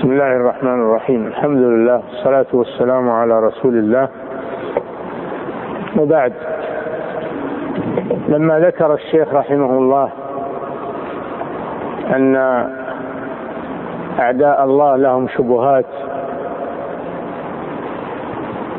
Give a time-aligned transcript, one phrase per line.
[0.00, 4.08] بسم الله الرحمن الرحيم الحمد لله والصلاة والسلام على رسول الله
[5.98, 6.32] وبعد
[8.28, 10.10] لما ذكر الشيخ رحمه الله
[12.16, 12.36] أن
[14.18, 15.86] أعداء الله لهم شبهات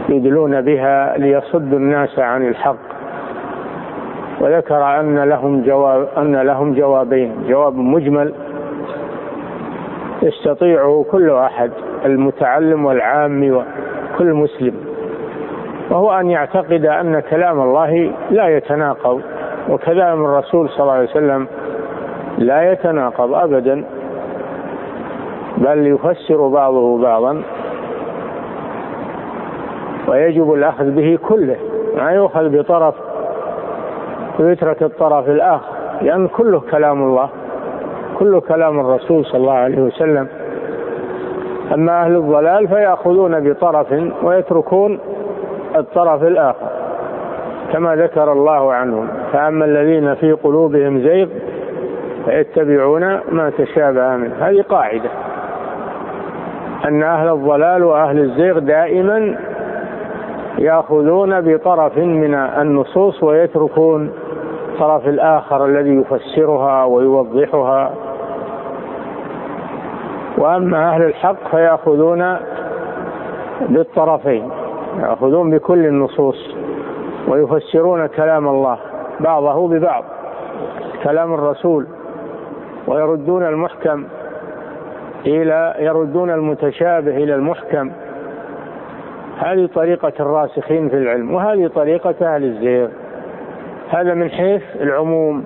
[0.09, 2.91] يدلون بها ليصدوا الناس عن الحق
[4.39, 8.33] وذكر أن لهم جواب أن لهم جوابين جواب مجمل
[10.23, 11.71] يستطيعه كل أحد
[12.05, 14.75] المتعلم والعام وكل مسلم.
[15.89, 19.21] وهو أن يعتقد أن كلام الله لا يتناقض
[19.69, 21.47] وكلام الرسول صلى الله عليه وسلم
[22.37, 23.83] لا يتناقض أبدا
[25.57, 27.41] بل يفسر بعضه بعضا
[30.07, 31.57] ويجب الأخذ به كله.
[31.97, 32.95] ما يؤخذ بطرف
[34.39, 37.29] ويترك الطرف الآخر لأن كله كلام الله.
[38.21, 40.27] كله كلام الرسول صلى الله عليه وسلم.
[41.73, 43.87] أما أهل الضلال فيأخذون بطرف
[44.23, 44.99] ويتركون
[45.75, 46.67] الطرف الآخر
[47.73, 49.07] كما ذكر الله عنهم.
[49.33, 51.27] فأما الذين في قلوبهم زيغ
[52.25, 54.35] فيتبعون ما تشابه منه.
[54.39, 55.09] هذه قاعدة.
[56.85, 59.35] أن أهل الضلال وأهل الزيغ دائما
[60.57, 64.11] يأخذون بطرف من النصوص ويتركون
[64.73, 67.91] الطرف الآخر الذي يفسرها ويوضحها.
[70.41, 72.37] وأما أهل الحق فيأخذون
[73.69, 74.49] بالطرفين
[74.99, 76.55] يأخذون بكل النصوص
[77.27, 78.77] ويفسرون كلام الله
[79.19, 80.03] بعضه ببعض
[81.03, 81.87] كلام الرسول
[82.87, 84.03] ويردون المحكم
[85.25, 87.91] إلى يردون المتشابه إلى المحكم.
[89.37, 92.87] هذه طريقة الراسخين في العلم وهذه طريقة أهل الزيغ.
[93.89, 95.43] هذا من حيث العموم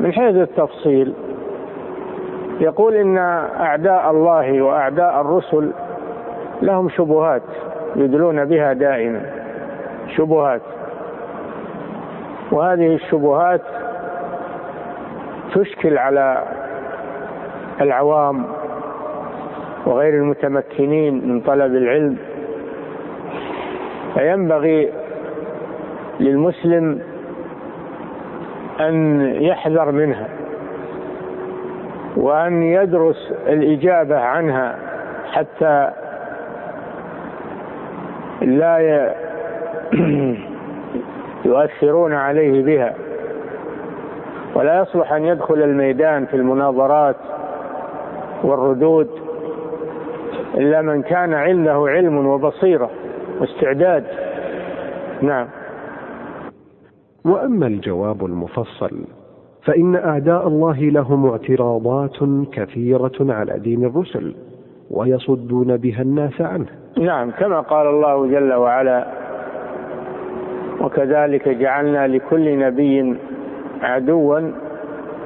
[0.00, 1.14] من حيث التفصيل.
[2.60, 3.18] يقول إن
[3.60, 5.72] أعداء الله وأعداء الرسل
[6.62, 7.42] لهم شبهات
[7.96, 9.20] يدلون بها دائما.
[10.16, 10.62] شبهات.
[12.52, 13.62] وهذه الشبهات
[15.54, 16.42] تشكل على
[17.80, 18.44] العوام
[19.86, 22.16] وغير المتمكنين من طلب العلم.
[24.14, 24.92] فينبغي
[26.20, 27.00] للمسلم
[28.80, 30.35] أن يحذر منها.
[32.16, 34.78] وأن يدرس الإجابة عنها
[35.32, 35.90] حتى
[38.42, 39.14] لا
[41.44, 42.94] يؤثرون عليه بها.
[44.54, 47.16] ولا يصلح أن يدخل الميدان في المناظرات
[48.42, 49.10] والردود
[50.54, 52.90] إلا من كان عنده علم وبصيرة
[53.40, 54.04] واستعداد.
[55.22, 55.48] نعم.
[57.24, 59.15] وأما الجواب المفصل
[59.66, 62.16] فإن أعداء الله لهم اعتراضات
[62.52, 64.34] كثيرة على دين الرسل
[64.90, 66.66] ويصدون بها الناس عنه.
[66.98, 69.06] نعم كما قال الله جل وعلا
[70.80, 73.16] وكذلك جعلنا لكل نبي
[73.82, 74.40] عدوا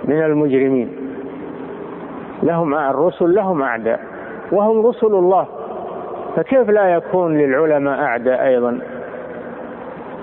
[0.05, 0.89] من المجرمين.
[2.43, 4.01] لهم الرسل لهم أعداء
[4.53, 5.47] وهم رسل الله.
[6.37, 8.81] فكيف لا يكون للعلماء أعداء أيضا؟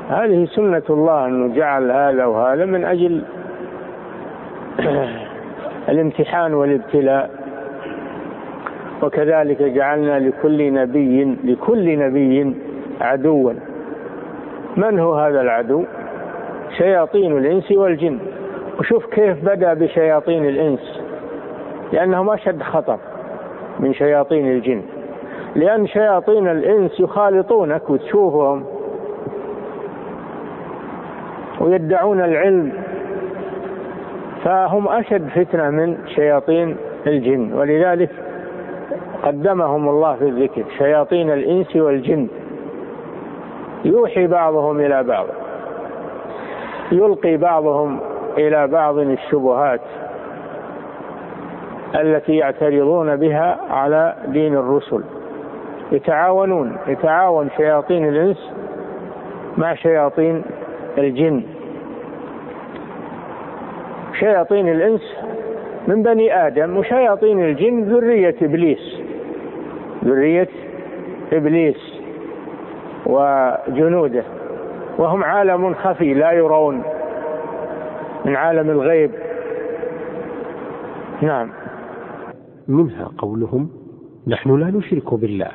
[0.09, 3.23] هذه سنة الله أنه جعل هذا وهذا من أجل
[5.89, 7.29] الامتحان والابتلاء.
[9.03, 12.55] وكذلك جعلنا لكل نبي لكل نبي
[13.01, 13.53] عدوا.
[14.77, 15.85] من هو هذا العدو؟
[16.77, 18.19] شياطين الإنس والجن.
[18.79, 21.01] وشوف كيف بدأ بشياطين الإنس.
[21.93, 22.99] لأنهم أشد خطر
[23.79, 24.81] من شياطين الجن.
[25.55, 28.63] لأن شياطين الإنس يخالطونك وتشوفهم.
[31.61, 32.73] ويدعون العلم
[34.47, 36.77] فهم أشد فتنة من شياطين
[37.07, 38.09] الجن ولذلك
[39.23, 42.27] قدمهم الله في الذكر شياطين الإنس والجن.
[43.85, 45.25] يوحي بعضهم إلى بعض
[46.91, 47.99] يلقي بعضهم
[48.37, 49.81] إلى بعض الشبهات
[51.95, 55.03] التي يعترضون بها على دين الرسل.
[55.91, 58.51] يتعاونون يتعاون شياطين الإنس
[59.57, 60.43] مع شياطين
[60.97, 61.43] الجن.
[64.19, 65.01] شياطين الإنس
[65.87, 69.01] من بني آدم وشياطين الجن ذرية إبليس.
[70.05, 70.49] ذرية
[71.33, 72.01] إبليس
[73.05, 74.23] وجنوده.
[74.97, 76.83] وهم عالم خفي لا يرون
[78.25, 79.11] من عالم الغيب.
[81.21, 81.49] نعم.
[82.67, 83.69] منها قولهم
[84.27, 85.51] نحن لا نشرك بالله.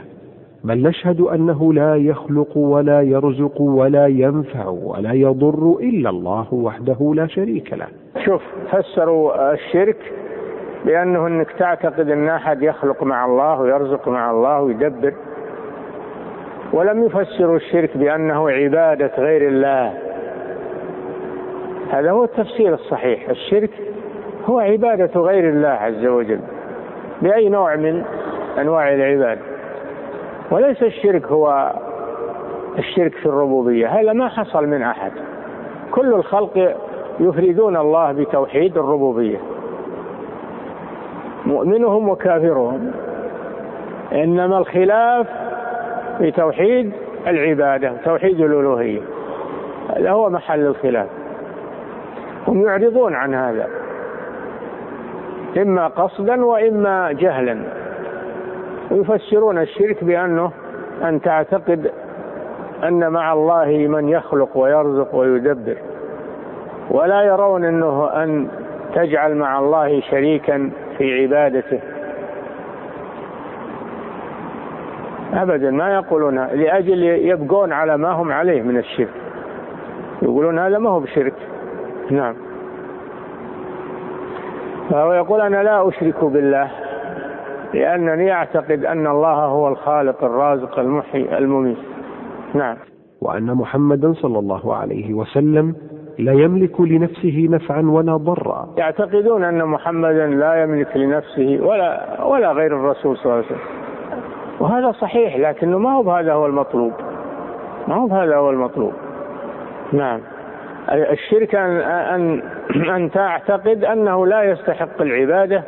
[0.64, 7.26] بل نشهد أنه لا يخلق ولا يرزق ولا ينفع ولا يضر إلا الله وحده لا
[7.26, 7.86] شريك له.
[8.24, 9.96] شوف فسروا الشرك
[10.84, 15.14] بأنه أنك تعتقد أن أحد يخلق مع الله ويرزق مع الله ويدبر.
[16.72, 19.92] ولم يفسروا الشرك بأنه عبادة غير الله.
[21.90, 23.28] هذا هو التفسير الصحيح.
[23.28, 23.70] الشرك
[24.46, 26.40] هو عبادة غير الله عز وجل.
[27.22, 28.02] بأي نوع من
[28.58, 29.40] أنواع العبادة؟
[30.50, 31.72] وليس الشرك هو
[32.78, 35.12] الشرك في الربوبية هذا ما حصل من أحد.
[35.90, 36.76] كل الخلق
[37.20, 39.38] يفردون الله بتوحيد الربوبية.
[41.46, 42.92] مؤمنهم وكافرهم.
[44.12, 45.26] إنما الخلاف
[46.18, 46.92] في توحيد
[47.26, 49.00] العبادة توحيد الألوهية.
[49.96, 51.08] هذا هو محل الخلاف.
[52.48, 53.68] هم يعرضون عن هذا.
[55.56, 57.58] إما قصدا وإما جهلا.
[58.92, 60.52] ويفسرون الشرك بأنه
[61.02, 61.90] أن تعتقد
[62.84, 65.76] أن مع الله من يخلق ويرزق ويدبر.
[66.90, 68.48] ولا يرون أنه أن
[68.94, 71.80] تجعل مع الله شريكا في عبادته.
[75.34, 79.08] أبدا ما يقولون لأجل يبقون على ما هم عليه من الشرك.
[80.22, 81.34] يقولون هذا ما هو بشرك.
[82.10, 82.34] نعم.
[84.90, 86.81] فهو يقول أنا لا أشرك بالله.
[87.74, 91.78] لأنني أعتقد أن الله هو الخالق الرازق المحيي المميت.
[92.54, 92.76] نعم.
[93.20, 95.74] وأن محمدا صلى الله عليه وسلم
[96.19, 98.69] لا يملك لنفسه نفعا ولا ضرا.
[98.76, 103.82] يعتقدون أن محمدا لا يملك لنفسه ولا ولا غير الرسول صلى الله عليه وسلم.
[104.60, 106.92] وهذا صحيح لكنه ما هو بهذا هو المطلوب.
[107.88, 108.92] ما هو بهذا هو المطلوب.
[109.92, 110.20] نعم.
[110.90, 112.42] الشرك أن, أن,
[112.90, 115.64] أن تعتقد أنه لا يستحق العبادة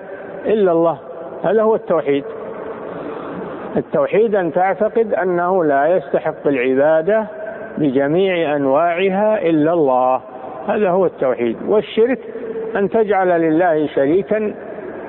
[0.46, 0.98] إلا الله.
[1.44, 2.24] هذا هو التوحيد.
[3.76, 7.26] التوحيد أن تعتقد أنه لا يستحق العبادة
[7.78, 10.20] بجميع أنواعها إلا الله.
[10.68, 11.56] هذا هو التوحيد.
[11.66, 12.18] والشرك
[12.76, 14.54] أن تجعل لله شريكا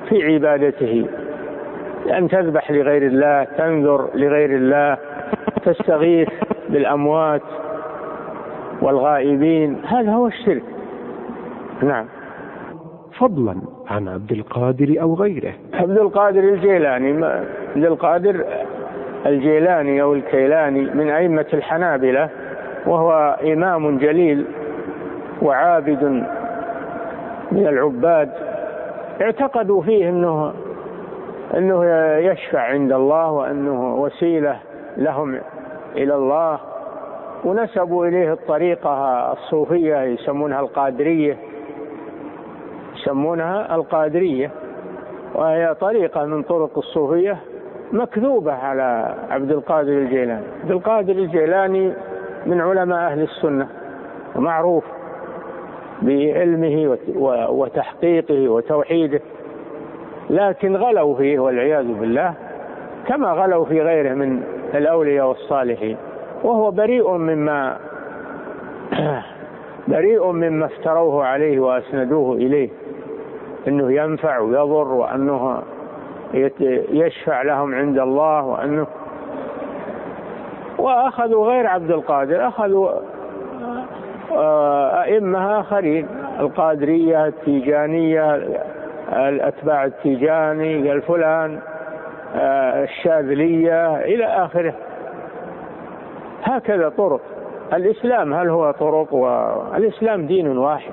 [0.08, 1.06] في عبادته.
[2.18, 4.98] أن تذبح لغير الله تنذر لغير الله
[5.64, 6.28] تستغيث
[6.68, 7.42] بالأموات
[8.82, 9.82] والغائبين.
[9.84, 10.62] هذا هو الشرك.
[11.82, 12.06] نعم.
[13.18, 15.52] فضلا عن عبد القادر أو غيره.
[15.74, 17.24] عبد القادر الجيلاني
[17.76, 18.44] عبد القادر
[19.26, 22.28] الجيلاني أو الكيلاني من أئمة الحنابلة
[22.86, 24.44] وهو إمام جليل
[25.42, 26.04] وعابد
[27.52, 28.30] من العباد
[29.20, 30.52] اعتقدوا فيه انه
[31.56, 31.84] إنه
[32.18, 34.56] يشفع عند الله وإنه وسيلة
[34.96, 35.38] لهم
[35.96, 36.58] إلى الله
[37.44, 38.92] ونسبوا إليه الطريقة
[39.32, 41.36] الصوفية يسمونها القادرية.
[43.06, 44.50] يسمونها القادرية
[45.34, 47.38] وهي طريقة من طرق الصوفية
[47.92, 50.44] مكذوبة على عبد القادر الجيلاني.
[50.62, 51.92] عبد القادر الجيلاني
[52.46, 53.68] من علماء أهل السنة
[54.36, 54.84] ومعروف
[56.02, 56.98] بعلمه
[57.50, 59.20] وتحقيقه وتوحيده
[60.30, 62.34] لكن غلوا فيه والعياذ بالله
[63.08, 64.42] كما غلوا في غيره من
[64.74, 65.96] الأولياء والصالحين.
[66.44, 67.78] وهو بريء مما
[69.88, 72.85] بريء مما افتروه عليه وأسندوه إليه.
[73.68, 75.62] إنه ينفع ويضر وأنه
[76.90, 78.86] يشفع لهم عند الله وأنه
[80.78, 82.90] وأخذوا غير عبد القادر أخذوا
[84.32, 86.08] آه، أئمة آخرين
[86.40, 88.34] القادرية التيجانية
[89.12, 91.58] الأتباع التيجاني الفلان
[92.34, 94.74] آه، الشاذلية إلى آخره.
[96.42, 97.20] هكذا طرق.
[97.72, 100.92] الإسلام هل هو طرق؟ والإسلام دين واحد.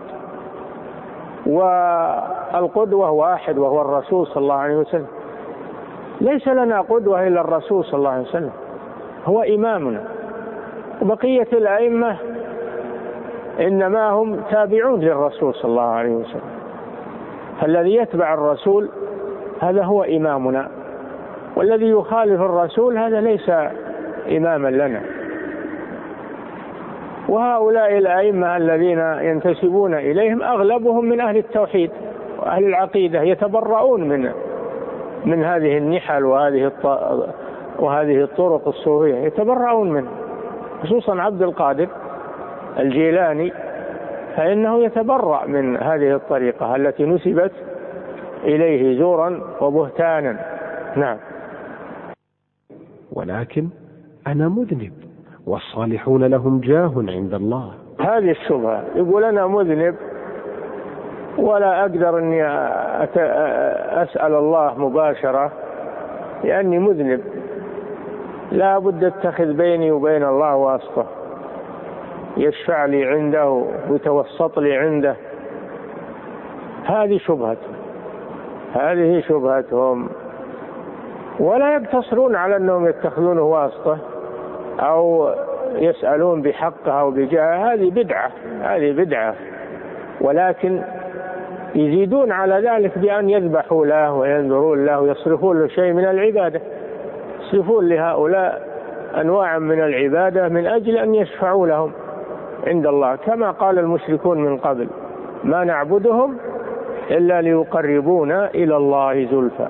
[1.45, 5.07] والقدوة واحد وهو الرسول صلى الله عليه وسلم.
[6.21, 8.51] ليس لنا قدوة إلا الرسول صلى الله عليه وسلم.
[9.25, 10.03] هو إمامنا.
[11.01, 12.17] وبقية الأئمة
[13.59, 16.49] إنما هم تابعون للرسول صلى الله عليه وسلم.
[17.61, 18.89] فالذي يتبع الرسول
[19.61, 20.67] هذا هو إمامنا.
[21.55, 23.49] والذي يخالف الرسول هذا ليس
[24.37, 25.01] إماما لنا.
[27.29, 31.91] وهؤلاء الأئمة الذين ينتسبون إليهم أغلبهم من أهل التوحيد
[32.39, 34.31] وأهل العقيدة يتبرؤون من
[35.25, 36.71] من هذه النحل وهذه
[37.79, 40.07] وهذه الطرق الصوفية يتبرؤون منه
[40.83, 41.87] خصوصا عبد القادر
[42.79, 43.53] الجيلاني
[44.35, 47.51] فإنه يتبرأ من هذه الطريقة التي نسبت
[48.43, 50.39] إليه زورا وبهتانا.
[50.95, 51.17] نعم.
[53.11, 53.69] ولكن
[54.27, 55.02] أنا مذنب
[55.47, 57.73] والصالحون لهم جاه عند الله.
[57.99, 58.83] هذه الشبهة.
[58.95, 59.95] يقول أنا مذنب
[61.37, 62.47] ولا أقدر أني
[64.03, 65.51] أسأل الله مباشرة
[66.43, 67.21] لأني مذنب.
[68.51, 71.05] لا بد أتخذ بيني وبين الله واسطة.
[72.37, 75.15] يشفع لي عنده ويتوسط لي عنده.
[76.85, 77.57] هذه شبهة
[78.73, 80.09] هذه شبهتهم.
[81.39, 83.97] ولا يقتصرون على أنهم يتخذونه واسطة.
[84.79, 85.29] أو
[85.75, 89.35] يسألون بحقه أو بجاه هذه بدعة هذه بدعة.
[90.21, 90.81] ولكن
[91.75, 96.61] يزيدون على ذلك بأن يذبحوا له وينذرون له ويصرفون له شيء من العبادة.
[97.41, 98.67] يصرفون لهؤلاء
[99.21, 101.91] أنواعا من العبادة من أجل أن يشفعوا لهم
[102.67, 103.15] عند الله.
[103.15, 104.87] كما قال المشركون من قبل
[105.43, 106.37] ما نعبدهم
[107.11, 109.67] إلا ليقربونا إلى الله زلفى.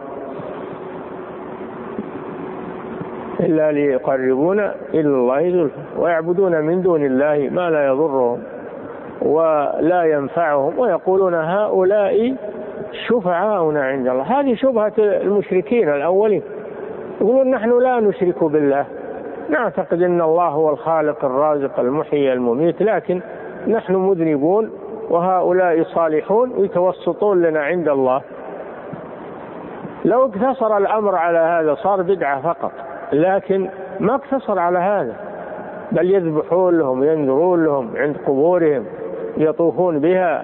[3.46, 8.40] إلا ليقربونا إلى الله زلفى ويعبدون من دون الله ما لا يضرهم
[9.22, 12.36] ولا ينفعهم ويقولون هؤلاء
[13.08, 14.40] شفعاؤنا عند الله.
[14.40, 16.42] هذه شبهة المشركين الأولين.
[17.22, 18.86] يقولون نحن لا نشرك بالله.
[19.50, 23.22] نعتقد أن الله هو الخالق الرازق المحيي المميت لكن
[23.68, 24.70] نحن مذنبون
[25.10, 28.22] وهؤلاء صالحون ويتوسطون لنا عند الله.
[30.06, 32.72] لو اقتصر الأمر على هذا صار بدعة فقط.
[33.12, 33.70] لكن
[34.00, 35.16] ما اقتصر على هذا.
[35.92, 38.86] بل يذبحون لهم ينذرون لهم عند قبورهم
[39.38, 40.44] يطوفون بها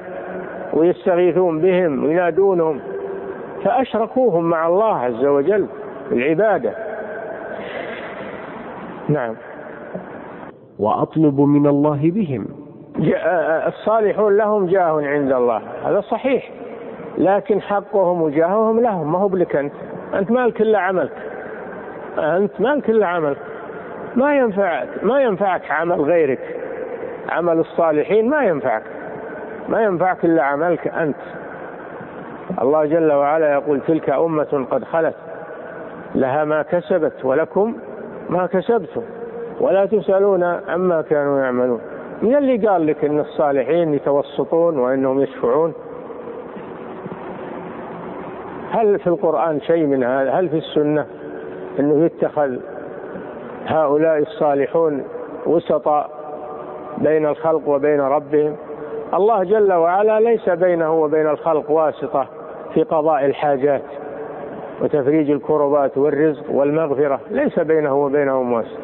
[0.73, 2.79] ويستغيثون بهم وينادونهم
[3.63, 5.67] فأشركوهم مع الله عز وجل
[6.11, 6.73] العبادة.
[9.09, 9.35] نعم.
[10.79, 12.47] وأطلب من الله بهم.
[13.67, 15.61] الصالحون لهم جاه عند الله.
[15.85, 16.51] هذا صحيح.
[17.17, 19.11] لكن حقهم وجاههم لهم.
[19.11, 19.73] ما هو بلك أنت.
[20.13, 21.28] أنت مالك إلا عملك.
[22.19, 23.37] أنت مالك إلا عملك
[24.15, 26.59] ما ينفعك ما ينفعك عمل غيرك.
[27.29, 28.83] عمل الصالحين ما ينفعك.
[29.69, 31.15] ما ينفعك إلا عملك أنت.
[32.61, 35.15] الله جل وعلا يقول تلك أمة قد خلت.
[36.15, 37.75] لها ما كسبت ولكم
[38.29, 39.01] ما كسبتم.
[39.59, 41.81] ولا تسألون عما كانوا يعملون.
[42.21, 45.73] من اللي قال لك إن الصالحين يتوسطون وإنهم يشفعون؟
[48.71, 51.05] هل في القرآن شيء من هذا؟ هل في السنة؟
[51.79, 52.57] أنه يتخذ
[53.65, 55.03] هؤلاء الصالحون
[55.45, 56.09] وسطاء
[56.97, 58.55] بين الخلق وبين ربهم.
[59.13, 62.27] الله جل وعلا ليس بينه وبين الخلق واسطة
[62.73, 63.81] في قضاء الحاجات
[64.81, 68.79] وتفريج الكربات والرزق والمغفرة ليس بينه وبينهم واسطة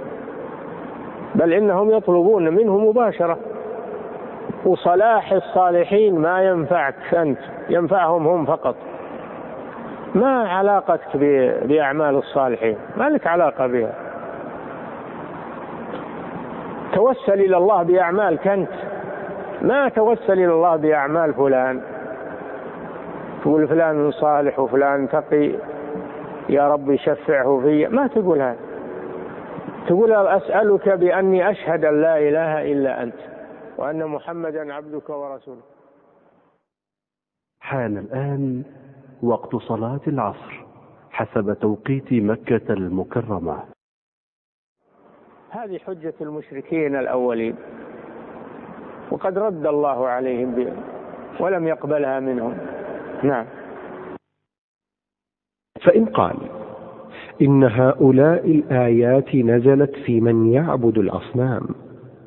[1.36, 3.38] بل إنهم يطلبون منه مباشرة.
[4.66, 8.76] وصلاح الصالحين ما ينفعك أنت ينفعهم هم فقط.
[10.16, 11.18] ما علاقتك
[11.68, 12.78] بأعمال الصالحين.
[12.98, 13.94] ما لك علاقة بها.
[16.94, 18.70] توسل إلى الله بأعمالك أنت.
[19.62, 21.82] ما توسل إلى الله بأعمال فلان.
[23.42, 25.52] تقول فلان صالح وفلان تقي.
[26.50, 28.58] يا رب شفعه في ما تقول هذا.
[29.88, 33.16] تقول أسألك بأني أشهد أن لا إله إلا أنت
[33.78, 35.64] وأن محمدا عبدك ورسولك.
[37.60, 38.64] حان الآن
[39.24, 40.66] وقت صلاة العصر
[41.12, 43.64] حسب توقيت مكة المكرمة.
[45.50, 47.56] هذه حجة المشركين الأولين
[49.12, 50.76] وقد رد الله عليهم بها
[51.40, 52.58] ولم يقبلها منهم.
[53.24, 53.46] نعم.
[55.82, 56.36] فإن قال
[57.42, 61.68] إن هؤلاء الآيات نزلت في من يعبد الأصنام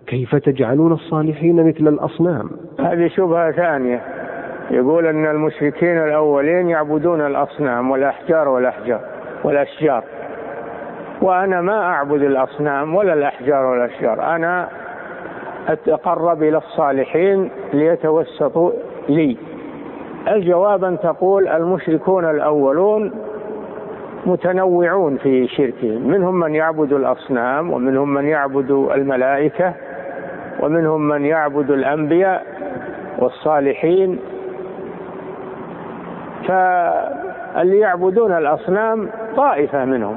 [0.07, 4.18] كيف تجعلون الصالحين مثل الأصنام؟ هذه شبهة ثانية.
[4.71, 9.01] يقول أن المشركين الأولين يعبدون الأصنام والأحجار والأحجار
[9.45, 10.05] والأشجار.
[11.23, 14.69] وأنا ما أعبد الأصنام ولا الأحجار والأشجار أنا
[15.69, 18.71] أتقرب إلى الصالحين ليتوسطوا
[19.09, 19.37] لي.
[20.29, 23.13] الجواب أن تقول المشركون الأولون
[24.27, 26.09] متنوعون في شركهم.
[26.09, 29.75] منهم من يعبد الأصنام ومنهم من يعبد الملائكة
[30.61, 32.47] ومنهم من يعبد الأنبياء
[33.19, 34.19] والصالحين.
[36.47, 40.17] فاللي يعبدون الأصنام طائفة منهم.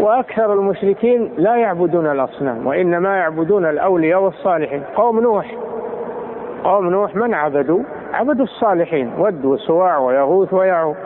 [0.00, 4.82] وأكثر المشركين لا يعبدون الأصنام وإنما يعبدون الأولياء والصالحين.
[4.96, 5.54] قوم نوح.
[6.64, 7.82] قوم نوح من عبدوا؟
[8.12, 10.96] عبدوا الصالحين ود وسواع ويغوث ويعوق.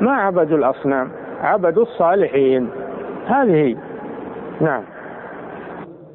[0.00, 1.08] ما عبدوا الأصنام
[1.42, 2.68] عبدوا الصالحين.
[3.26, 3.76] هذه
[4.60, 4.82] نعم.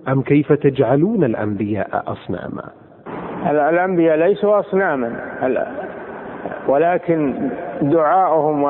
[0.07, 2.63] أم كيف تجعلون الأنبياء أصناما؟
[3.49, 5.15] الأنبياء ليسوا أصناما.
[6.69, 7.49] ولكن
[7.81, 8.63] دعاؤهم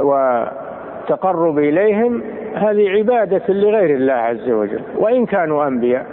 [0.00, 2.22] وتقرب إليهم
[2.54, 4.80] هذه عبادة لغير الله عز وجل.
[4.96, 6.06] وإن كانوا أنبياء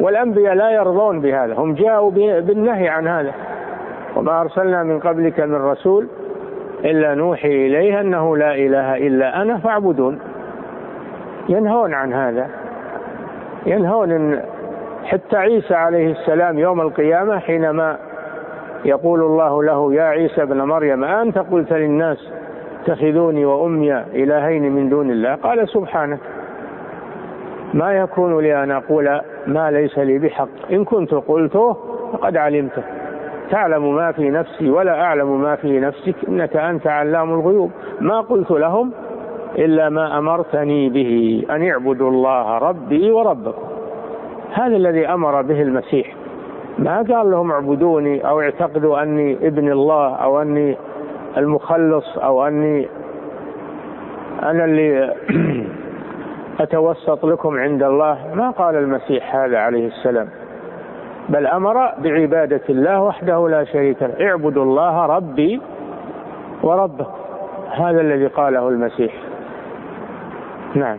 [0.00, 3.32] والأنبياء لا يرضون بهذا هم جاءوا بالنهي عن هذا.
[4.16, 6.08] وما أرسلنا من قبلك من رسول
[6.84, 10.18] إلا نوحي إليه أنه لا إله إلا أنا فاعبدون.
[11.48, 12.48] ينهون عن هذا.
[13.66, 14.40] ينهون
[15.04, 17.98] حتى عيسى عليه السلام يوم القيامة حينما
[18.84, 22.32] يقول الله له يا عيسى ابن مريم أنت قلت للناس
[22.82, 26.18] اتخذوني وأمي إلهين من دون الله؟ قال سبحانك
[27.74, 30.48] ما يكون لي أن أقول ما ليس لي بحق.
[30.70, 31.76] إن كنت قلته
[32.12, 32.82] فقد علمته.
[33.50, 37.70] تعلم ما في نفسي ولا أعلم ما في نفسك إنك أنت علام الغيوب.
[38.00, 38.92] ما قلت لهم
[39.58, 43.62] إلا ما أمرتني به أن اعبدوا الله ربي وربكم.
[44.52, 46.21] هذا الذي أمر به المسيح.
[46.78, 50.76] ما قال لهم اعبدوني أو اعتقدوا أني ابن الله أو أني
[51.36, 52.88] المخلص أو أني
[54.42, 55.14] أنا اللي
[56.60, 58.34] أتوسط لكم عند الله.
[58.34, 60.28] ما قال المسيح هذا عليه السلام.
[61.28, 64.28] بل أمر بعبادة الله وحده لا شريك له.
[64.28, 65.60] اعبدوا الله ربي
[66.62, 67.12] وربكم.
[67.70, 69.14] هذا الذي قاله المسيح.
[70.74, 70.98] نعم.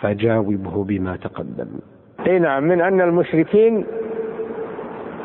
[0.00, 1.91] فجاوبه بما تقدم.
[2.26, 3.86] إي نعم من أن المشركين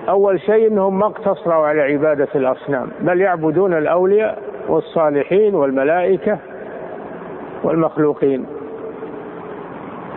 [0.10, 6.38] أول شيء إنهم ما اقتصروا على عبادة الأصنام بل يعبدون الأولياء والصالحين والملائكة
[7.64, 8.46] والمخلوقين.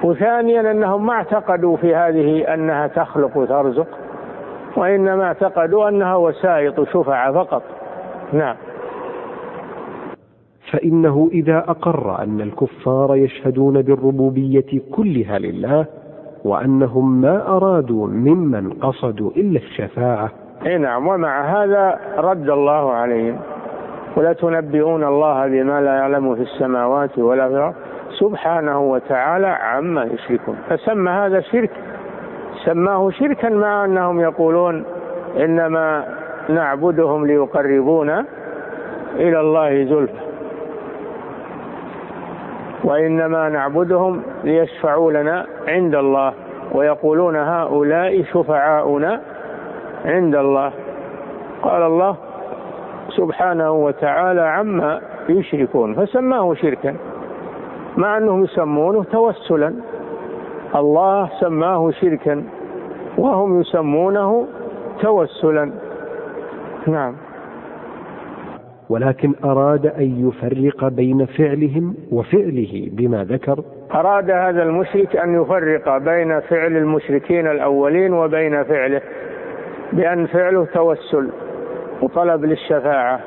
[0.03, 3.89] وثانيا إنهم ما اعتقدوا في هذه أنها تخلق وترزق
[4.77, 7.63] وإنما اعتقدوا أنها وسائط شفع فقط.
[8.33, 8.57] نعم.
[10.73, 15.87] فإنه إذا أقر أن الكفار يشهدون بالربوبية كلها لله
[16.45, 20.31] وأنهم ما أرادوا ممن قصدوا إلا الشفاعة.
[20.67, 23.37] إي نعم ومع هذا رد الله عليهم.
[24.17, 27.75] ولا تنبئون الله بما لا يعلم في السماوات ولا في الأرض.
[28.19, 30.57] سبحانه وتعالى عما يشركون.
[30.69, 31.71] فسمى هذا شرك.
[32.65, 34.85] سماه شركا مع أنهم يقولون
[35.37, 36.05] إنما
[36.49, 38.25] نعبدهم ليقربونا
[39.17, 40.30] إلى الله زلفى.
[42.85, 46.33] وإنما نعبدهم ليشفعوا لنا عند الله.
[46.73, 49.21] ويقولون هؤلاء شفعاؤنا
[50.05, 50.73] عند الله.
[51.63, 52.17] قال الله
[53.09, 56.97] سبحانه وتعالى عما يشركون فسماه شركا.
[57.97, 59.75] مع أنهم يسمونه توسلا.
[60.75, 62.45] الله سماه شركا
[63.19, 64.47] وهم يسمونه
[65.01, 65.73] توسلا.
[66.87, 67.15] نعم.
[68.91, 73.65] ولكن أراد أن يفرق بين فعلهم وفعله بما ذكر.
[73.95, 79.01] أراد هذا المشرك أن يفرق بين فعل المشركين الأولين وبين فعله
[79.93, 81.29] بأن فعله توسل
[82.03, 83.21] وطلب للشفاعة.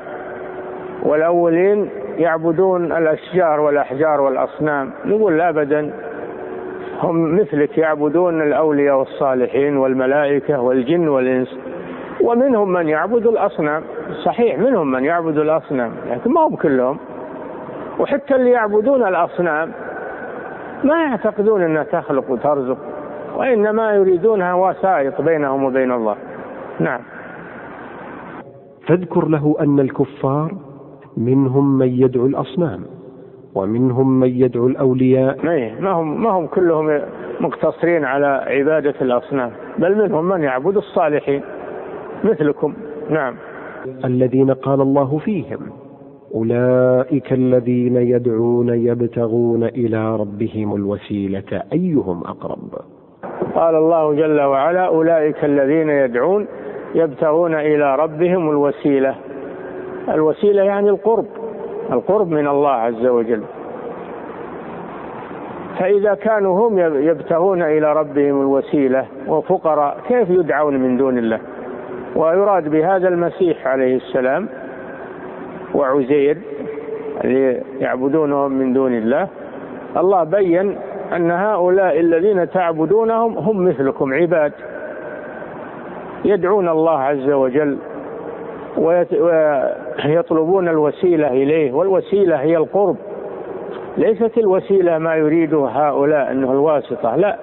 [1.02, 4.90] والأولين يعبدون الأشجار والأحجار والأصنام.
[5.04, 5.90] نقول أبدا.
[7.00, 11.58] هم مثلك يعبدون الأولياء والصالحين والملائكة والجن والإنس.
[12.20, 13.82] ومنهم من يعبد الأصنام.
[14.14, 16.98] صحيح منهم من يعبد الأصنام لكن ما هم كلهم.
[17.98, 19.72] وحتى اللي يعبدون الأصنام
[20.84, 22.78] ما يعتقدون أنها تخلق وترزق
[23.36, 26.16] وإنما يريدونها وسائط بينهم وبين الله.
[26.80, 27.00] نعم.
[28.86, 30.52] فاذكر له أن الكفار
[31.16, 32.80] منهم من يدعو الأصنام
[33.54, 35.38] ومنهم من يدعو الأولياء.
[35.80, 37.00] ما هم ما هم كلهم
[37.40, 41.42] مقتصرين على عبادة الأصنام بل منهم من يعبد الصالحين
[42.24, 42.74] مثلكم.
[43.10, 43.34] نعم.
[44.04, 45.58] الذين قال الله فيهم.
[46.34, 51.62] أولئك الذين يدعون يبتغون إلى ربهم الوسيلة.
[51.72, 52.72] أيهم أقرب؟
[53.54, 56.46] قال الله جل وعلا أولئك الذين يدعون
[56.94, 59.14] يبتغون إلى ربهم الوسيلة.
[60.08, 61.26] الوسيلة يعني القرب
[61.92, 63.42] القرب من الله عز وجل.
[65.78, 71.40] فإذا كانوا هم يبتغون إلى ربهم الوسيلة وفقراء كيف يدعون من دون الله؟
[72.16, 74.48] ويراد بهذا المسيح عليه السلام
[75.74, 76.38] وعزير
[77.24, 79.28] اللي يعبدونهم من دون الله.
[79.96, 80.78] الله بين
[81.12, 84.52] أن هؤلاء الذين تعبدونهم هم مثلكم عباد.
[86.24, 87.78] يدعون الله عز وجل
[90.04, 92.96] ويطلبون الوسيلة إليه والوسيلة هي القرب.
[93.96, 97.16] ليست الوسيلة ما يريده هؤلاء أنه الواسطة.
[97.16, 97.38] لا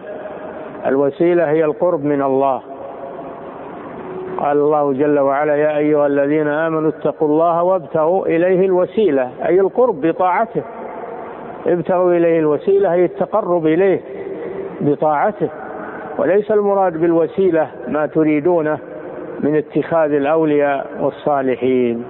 [0.87, 2.61] الوسيلة هي القرب من الله.
[4.41, 10.01] قال الله جل وعلا يا أيها الذين آمنوا اتقوا الله وابتغوا إليه الوسيلة أي القرب
[10.01, 10.61] بطاعته.
[11.67, 14.01] ابتغوا إليه الوسيلة أي التقرب إليه
[14.81, 15.49] بطاعته.
[16.17, 18.77] وليس المراد بالوسيلة ما تريدونه
[19.39, 22.03] من اتخاذ الأولياء والصالحين.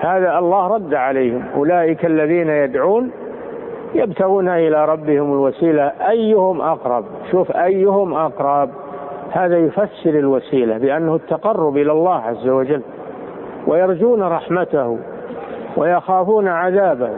[0.00, 1.44] هذا الله رد عليهم.
[1.56, 3.10] أولئك الذين يدعون
[3.94, 5.92] يبتغون إلى ربهم الوسيلة.
[6.10, 8.70] أيهم أقرب؟ شوف أيهم أقرب؟
[9.30, 12.82] هذا يفسر الوسيلة بأنه التقرب إلى الله عز وجل
[13.66, 14.98] ويرجون رحمته
[15.76, 17.10] ويخافون عذابه.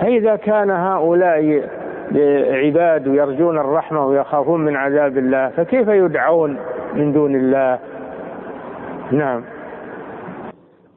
[0.00, 1.68] فإذا كان هؤلاء
[2.52, 6.56] عباد يرجون الرحمة ويخافون من عذاب الله فكيف يدعون
[6.94, 7.78] من دون الله؟
[9.10, 9.42] نعم.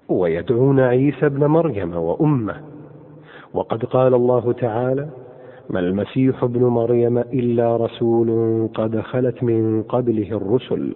[0.09, 2.55] ويدعون عيسى ابن مريم وأمه.
[3.53, 5.07] وقد قال الله تعالى
[5.69, 8.29] ما المسيح ابن مريم إلا رسول
[8.75, 10.95] قد خلت من قبله الرسل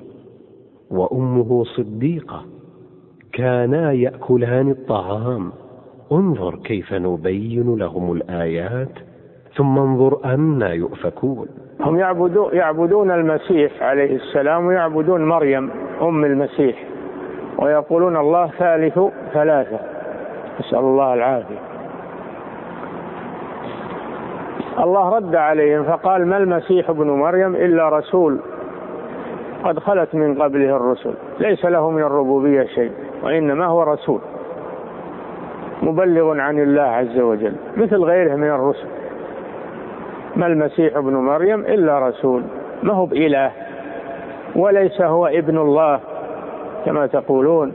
[0.92, 2.42] وأمه صديقة
[3.34, 5.52] كانا يأكلان الطعام.
[6.12, 8.92] انظر كيف نبين لهم الآيات
[9.56, 11.48] ثم انظر أنا يؤفكون.
[11.80, 15.70] هم يعبدون, يعبدون المسيح عليه السلام ويعبدون مريم
[16.02, 16.84] أم المسيح
[17.60, 19.00] ويقولون الله ثالث
[19.34, 19.80] ثلاثة.
[20.60, 21.67] نسأل الله العافية.
[24.80, 28.40] الله رد عليهم فقال ما المسيح ابن مريم إلا رسول
[29.64, 32.92] قد خلت من قبله الرسل ليس له من الربوبية شيء
[33.24, 34.20] وإنما هو رسول
[35.82, 38.88] مبلغ عن الله عز وجل مثل غيره من الرسل.
[40.36, 42.44] ما المسيح ابن مريم إلا رسول
[42.84, 43.52] ما هو بإله
[44.56, 46.00] وليس هو ابن الله
[46.86, 47.74] كما تقولون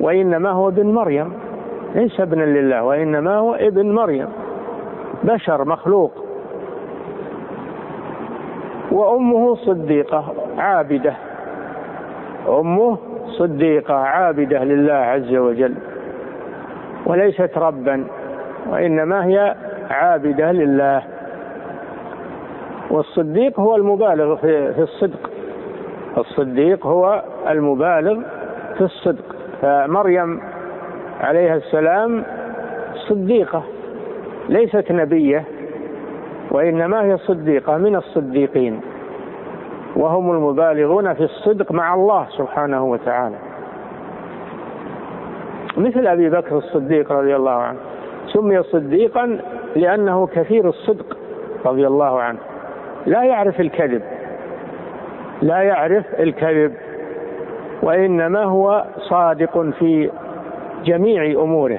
[0.00, 1.32] وإنما هو ابن مريم
[1.94, 4.28] ليس ابنا لله وإنما هو ابن مريم
[5.24, 6.25] بشر مخلوق.
[8.96, 11.14] وأمه صديقة عابدة.
[12.48, 15.74] أمه صديقة عابدة لله عز وجل.
[17.06, 18.04] وليست ربا
[18.70, 19.54] وإنما هي
[19.90, 21.02] عابدة لله.
[22.90, 25.30] والصديق هو المبالغ في الصدق.
[26.18, 28.20] الصديق هو المبالغ
[28.74, 29.36] في الصدق.
[29.62, 30.40] فمريم
[31.20, 32.24] عليها السلام
[33.08, 33.62] صديقة
[34.48, 35.44] ليست نبية.
[36.50, 38.80] وإنما هي صديقة من الصديقين
[39.96, 43.36] وهم المبالغون في الصدق مع الله سبحانه وتعالى.
[45.76, 47.78] مثل أبي بكر الصديق رضي الله عنه
[48.26, 49.38] سمي صديقا
[49.76, 51.16] لأنه كثير الصدق
[51.64, 52.38] رضي الله عنه.
[53.06, 54.02] لا يعرف الكذب
[55.42, 56.72] لا يعرف الكذب
[57.82, 60.10] وإنما هو صادق في
[60.84, 61.78] جميع أموره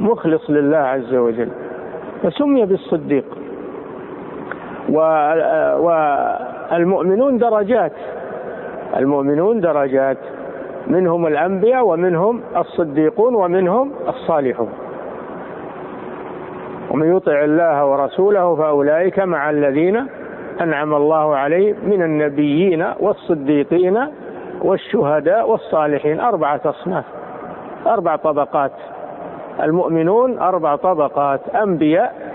[0.00, 1.48] مخلص لله عز وجل
[2.22, 3.24] فسمي بالصديق.
[5.80, 7.92] والمؤمنون درجات.
[8.96, 10.18] المؤمنون درجات.
[10.86, 14.68] منهم الأنبياء ومنهم الصديقون ومنهم الصالحون.
[16.90, 20.06] ومن يطع الله ورسوله فأولئك مع الذين
[20.60, 23.98] أنعم الله عليهم من النبيين والصديقين
[24.62, 26.20] والشهداء والصالحين.
[26.20, 27.04] أربعة أصناف
[27.86, 28.72] أربع طبقات.
[29.62, 32.25] المؤمنون أربع طبقات أنبياء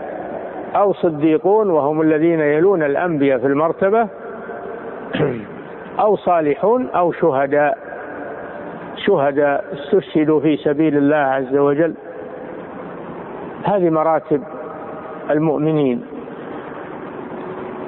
[0.75, 4.07] أو صديقون وهم الذين يلون الأنبياء في المرتبة
[5.99, 7.77] أو صالحون أو شهداء.
[8.95, 11.93] شهداء استشهدوا في سبيل الله عز وجل.
[13.63, 14.43] هذه مراتب
[15.29, 16.05] المؤمنين.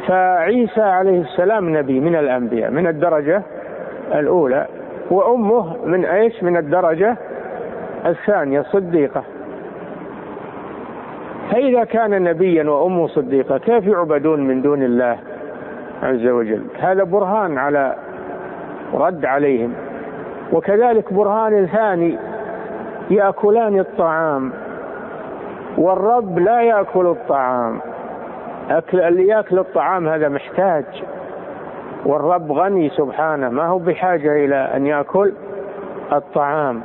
[0.07, 3.43] فعيسى عليه السلام نبي من الأنبياء من الدرجة
[4.13, 4.67] الأولى
[5.09, 7.17] وأمه من إيش؟ من الدرجة
[8.05, 9.23] الثانية صديقة.
[11.53, 15.17] فإذا كان نبيا وأمه صديقة كيف يعبدون من دون الله
[16.03, 17.95] عز وجل؟ هذا برهان على
[18.93, 19.73] رد عليهم.
[20.53, 22.17] وكذلك برهان ثاني
[23.09, 24.51] يأكلان الطعام
[25.77, 27.79] والرب لا يأكل الطعام.
[28.69, 30.85] أكل اللي يأكل الطعام هذا محتاج.
[32.05, 35.33] والرب غني سبحانه ما هو بحاجة إلى أن يأكل
[36.13, 36.81] الطعام.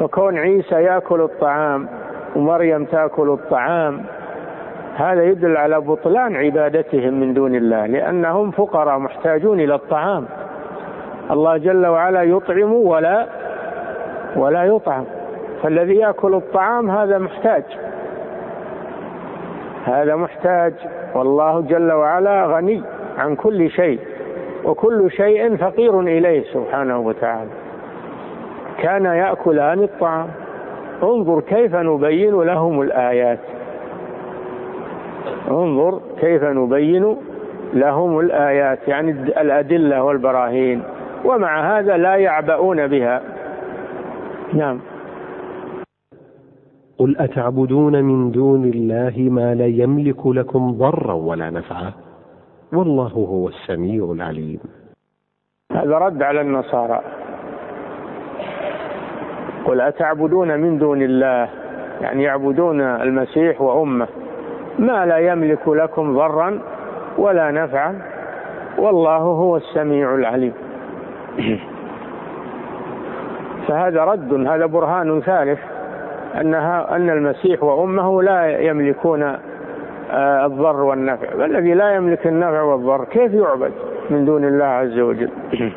[0.00, 2.01] فكون عيسى يأكل الطعام
[2.36, 4.04] ومريم تأكل الطعام.
[4.96, 10.24] هذا يدل على بطلان عبادتهم من دون الله لأنهم فقراء محتاجون إلى الطعام.
[11.30, 13.26] الله جل وعلا يطعم ولا
[14.36, 15.04] ولا يطعم.
[15.62, 17.62] فالذي يأكل الطعام هذا محتاج.
[19.84, 20.72] هذا محتاج.
[21.14, 22.82] والله جل وعلا غني
[23.18, 23.98] عن كل شيء
[24.64, 27.50] وكل شيء فقير إليه سبحانه وتعالى.
[28.78, 30.28] كان يأكلان الطعام.
[31.02, 33.38] انظر كيف نبين لهم الآيات.
[35.50, 37.16] انظر كيف نبين
[37.74, 40.82] لهم الآيات يعني الأدلة والبراهين
[41.24, 43.22] ومع هذا لا يعبؤون بها.
[44.52, 44.80] نعم.
[46.98, 51.92] قل أتعبدون من دون الله ما لا يملك لكم ضرا ولا نفعا؟
[52.72, 54.60] والله هو السميع العليم.
[55.72, 57.21] هذا رد على النصارى.
[59.64, 61.48] قل أتعبدون من دون الله؟
[62.00, 64.08] يعني يعبدون المسيح وأمه.
[64.78, 66.58] ما لا يملك لكم ضرا
[67.18, 67.98] ولا نفعا؟
[68.78, 70.52] والله هو السميع العليم.
[73.68, 75.58] فهذا رد هذا برهان ثالث
[76.40, 79.22] أنها أن المسيح وأمه لا يملكون
[80.10, 81.34] آه، الضر والنفع.
[81.34, 83.72] والذي لا يملك النفع والضر كيف يعبد
[84.10, 85.30] من دون الله عز وجل؟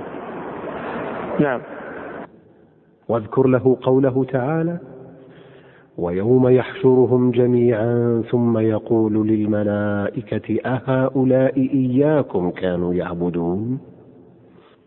[1.39, 1.59] نعم.
[3.09, 4.79] واذكر له قوله تعالى
[5.97, 13.79] ويوم يحشرهم جميعا ثم يقول للملائكة أهؤلاء إياكم كانوا يعبدون؟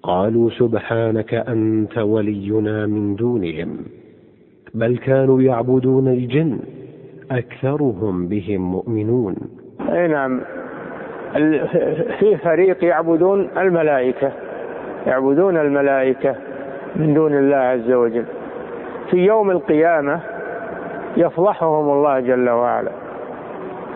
[0.03, 3.77] قالوا سبحانك أنت ولينا من دونهم
[4.75, 6.59] بل كانوا يعبدون الجن
[7.31, 9.37] أكثرهم بهم مؤمنون.
[9.81, 10.41] أي نعم.
[12.19, 14.33] في فريق يعبدون الملائكة
[15.07, 16.37] يعبدون الملائكة.
[16.97, 18.25] من دون الله عز وجل.
[19.11, 20.21] في يوم القيامة
[21.17, 22.91] يفضحهم الله جل وعلا.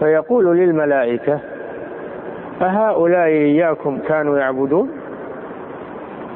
[0.00, 1.38] فيقول للملائكة
[2.62, 4.90] أهؤلاء إياكم كانوا يعبدون؟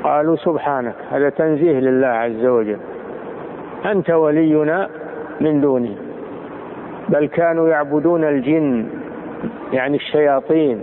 [0.05, 2.79] قالوا سبحانك هذا تنزيه لله عز وجل.
[3.87, 4.89] أنت ولينا
[5.41, 5.97] من دونه.
[7.09, 8.87] بل كانوا يعبدون الجن
[9.73, 10.83] يعني الشياطين.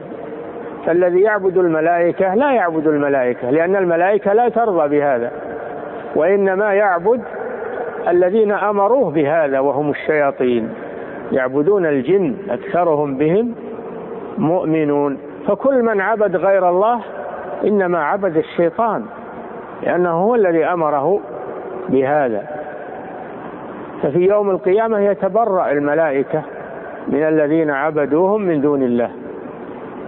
[0.85, 5.31] فالذي يعبد الملائكة لا يعبد الملائكة لأن الملائكة لا ترضى بهذا.
[6.15, 7.21] وإنما يعبد
[8.07, 10.69] الذين أمروه بهذا وهم الشياطين.
[11.31, 13.55] يعبدون الجن أكثرهم بهم
[14.37, 15.17] مؤمنون.
[15.47, 16.99] فكل من عبد غير الله
[17.63, 19.05] إنما عبد الشيطان
[19.83, 21.19] لأنه هو الذي أمره
[21.89, 22.43] بهذا.
[24.03, 26.41] ففي يوم القيامة يتبرأ الملائكة
[27.07, 29.09] من الذين عبدوهم من دون الله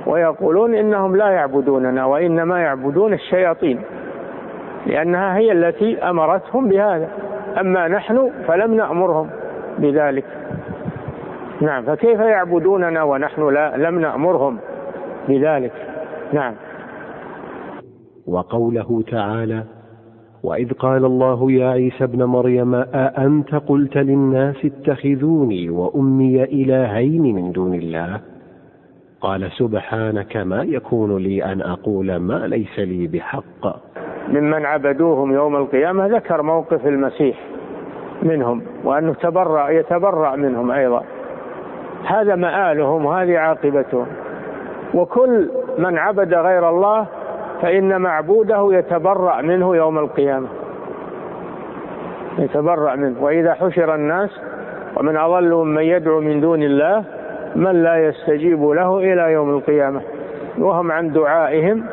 [0.05, 3.81] ويقولون إنهم لا يعبدوننا وإنما يعبدون الشياطين.
[4.85, 7.09] لأنها هي التي أمرتهم بهذا.
[7.59, 9.29] أما نحن فلم نأمرهم
[9.79, 10.25] بذلك.
[11.61, 14.57] نعم فكيف يعبدوننا ونحن لا لم نأمرهم
[15.29, 15.71] بذلك؟
[16.33, 16.53] نعم.
[18.27, 19.63] وقوله تعالى
[20.43, 27.73] وإذ قال الله يا عيسى ابن مريم أأنت قلت للناس اتخذوني وأمي إلهين من دون
[27.73, 28.21] الله؟
[29.21, 33.65] قال سبحانك ما يكون لي أن أقول ما ليس لي بحق.
[34.27, 37.37] ممن عبدوهم يوم القيامة ذكر موقف المسيح
[38.23, 41.03] منهم وأنه تبرأ يتبرأ منهم أيضا.
[42.05, 44.05] هذا مآلهم وهذه عاقبتهم.
[44.93, 47.05] وكل من عبد غير الله
[47.61, 50.47] فإن معبوده يتبرأ منه يوم القيامة.
[52.37, 53.23] يتبرأ منه.
[53.23, 54.29] وإذا حشر الناس
[54.95, 57.03] ومن أضل من يدعو من دون الله
[57.55, 60.01] من لا يستجيب له إلى يوم القيامة.
[60.57, 61.83] وهم عن دعائهم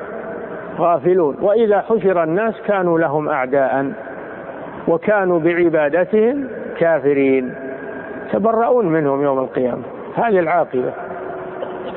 [0.79, 1.37] غافلون.
[1.41, 3.93] وإذا حشر الناس كانوا لهم أعداء
[4.89, 7.55] وكانوا بعبادتهم كافرين.
[8.33, 9.83] تبرؤون منهم يوم القيامة.
[10.15, 10.93] هذه العاقبة.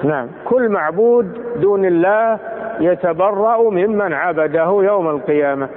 [0.03, 0.27] نعم.
[0.45, 2.39] كل معبود دون الله
[2.79, 5.69] يتبرأ ممن عبده يوم القيامة.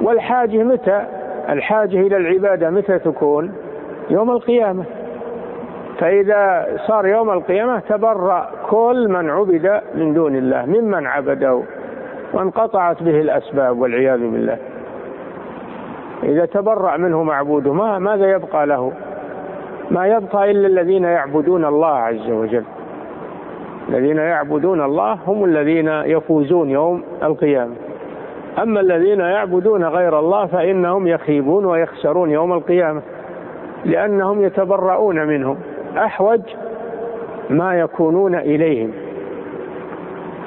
[0.00, 1.04] والحاجة متى؟
[1.48, 3.52] الحاجة إلى العبادة متى تكون؟
[4.10, 4.84] يوم القيامة.
[5.98, 8.50] فإذا صار يوم القيامة تبرأ.
[8.74, 11.62] كل من عبد من دون الله ممن عبده
[12.32, 14.58] وانقطعت به الأسباب والعياذ بالله.
[16.22, 18.92] إذا تبرأ منه معبوده ما ماذا يبقى له؟
[19.90, 22.64] ما يبقى إلا الذين يعبدون الله عز وجل.
[23.88, 27.74] الذين يعبدون الله هم الذين يفوزون يوم القيامة.
[28.62, 33.02] أما الذين يعبدون غير الله فإنهم يخيبون ويخسرون يوم القيامة
[33.84, 35.56] لأنهم يتبرؤون منهم.
[35.96, 36.40] أحوج
[37.50, 38.92] ما يكونون إليهم.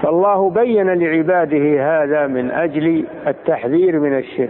[0.01, 4.49] فالله بين لعباده هذا من أجل التحذير من الشرك.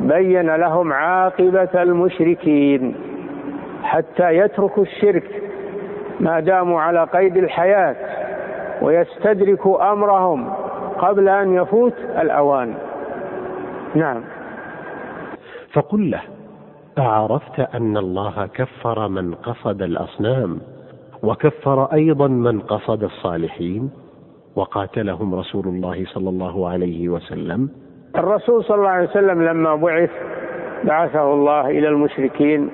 [0.00, 2.94] بين لهم عاقبة المشركين
[3.82, 5.42] حتى يتركوا الشرك
[6.20, 7.96] ما داموا على قيد الحياة
[8.82, 10.52] ويستدركوا أمرهم
[10.98, 12.74] قبل أن يفوت الأوان.
[13.94, 14.22] نعم.
[15.72, 16.20] فقل له
[16.98, 20.60] أعرفت أن الله كفر من قصد الأصنام؟
[21.22, 23.90] وكفر أيضا من قصد الصالحين
[24.56, 27.68] وقاتلهم رسول الله صلى الله عليه وسلم.
[28.16, 30.10] الرسول صلى الله عليه وسلم لما بعث
[30.84, 32.70] بعثه الله إلى المشركين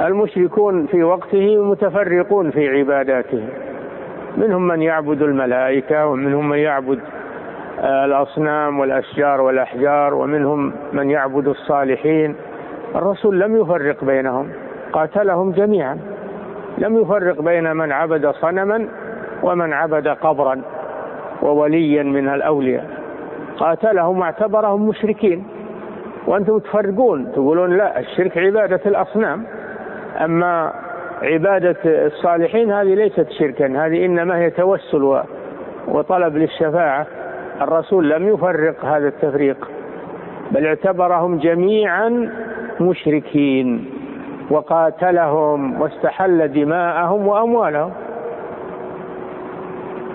[0.00, 3.48] المشركون في وقته متفرقون في عباداتهم
[4.36, 6.98] منهم من يعبد الملائكة ومنهم من يعبد
[7.80, 12.34] آه، الأصنام والأشجار والأحجار ومنهم من يعبد الصالحين.
[12.94, 14.48] الرسول لم يفرق بينهم
[14.92, 16.15] قاتلهم جميعا.
[16.78, 18.88] لم يفرق بين من عبد صنما
[19.42, 20.60] ومن عبد قبرا
[21.42, 22.90] ووليا من الأولياء.
[23.56, 25.44] قاتلهم واعتبرهم مشركين.
[26.26, 29.44] وأنتم تفرقون تقولون لا الشرك عبادة الأصنام.
[30.24, 30.72] أما
[31.22, 35.22] عبادة الصالحين هذه ليست شركا هذه إنما هي توسل
[35.88, 37.06] وطلب للشفاعة.
[37.60, 39.70] الرسول لم يفرق هذا التفريق
[40.50, 42.30] بل اعتبرهم جميعا
[42.80, 43.95] مشركين.
[44.50, 47.92] وقاتلهم واستحل دماءهم وأموالهم.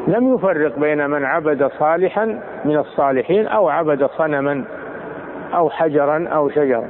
[0.08, 2.26] لم يفرق بين من عبد صالحا
[2.66, 4.64] من الصالحين أو عبد صنما
[5.54, 6.88] أو حجرا أو شجرا.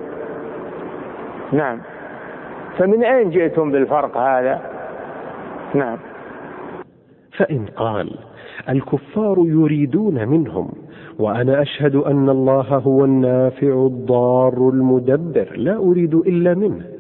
[1.52, 1.80] نعم.
[2.78, 4.62] فمن أين جئتم بالفرق هذا؟
[5.74, 5.98] نعم.
[7.38, 8.16] فإن قال
[8.70, 10.70] الكفار يريدون منهم
[11.20, 16.91] وأنا أشهد أن الله هو النافع الضار المدبر لا أريد إلا منه.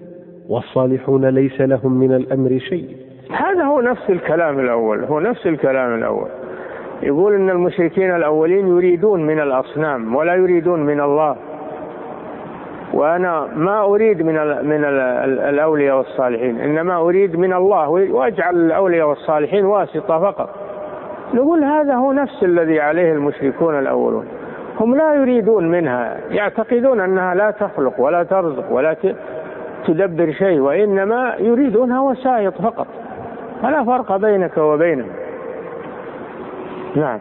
[0.49, 2.97] والصالحون ليس لهم من الأمر شيء.
[3.31, 6.27] هذا هو نفس الكلام الأول هو نفس الكلام الأول.
[7.03, 11.35] يقول إن المشركين الأولين يريدون من الأصنام ولا يريدون من الله.
[12.93, 14.99] وأنا ما أريد من ال من ال
[15.39, 20.49] الأولياء والصالحين إنما أريد من الله وأجعل الأولياء والصالحين واسطة فقط.
[21.33, 24.25] نقول هذا هو نفس الذي عليه المشركون الأولون.
[24.79, 28.95] هم لا يريدون منها يعتقدون أنها لا تخلق ولا ترزق ولا
[29.87, 32.87] تدبر شيء وإنما يريدونها وسائط فقط.
[33.61, 35.11] فلا فرق بينك وبينهم
[36.95, 37.19] نعم.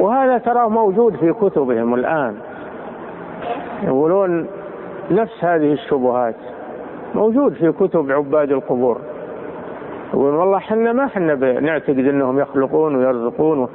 [0.00, 2.34] وهذا تراه موجود في كتبهم الآن.
[3.82, 4.46] يقولون
[5.10, 6.34] نفس هذه الشبهات.
[7.14, 8.98] موجود في كتب عباد القبور.
[10.14, 13.68] يقولون والله إحنا ما إحنا نعتقد إنهم يخلقون ويرزقون و...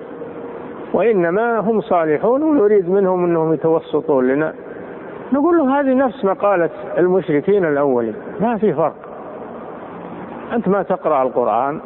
[0.94, 4.54] وإنما هم صالحون ونريد منهم إنهم يتوسطون لنا.
[5.34, 8.16] نقول له هذه نفس مقالة المشركين الأولين.
[8.40, 8.96] ما في فرق.
[10.54, 11.80] أنت ما تقرأ القرآن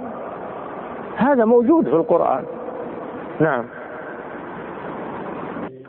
[1.16, 2.44] هذا موجود في القرآن.
[3.40, 3.64] نعم.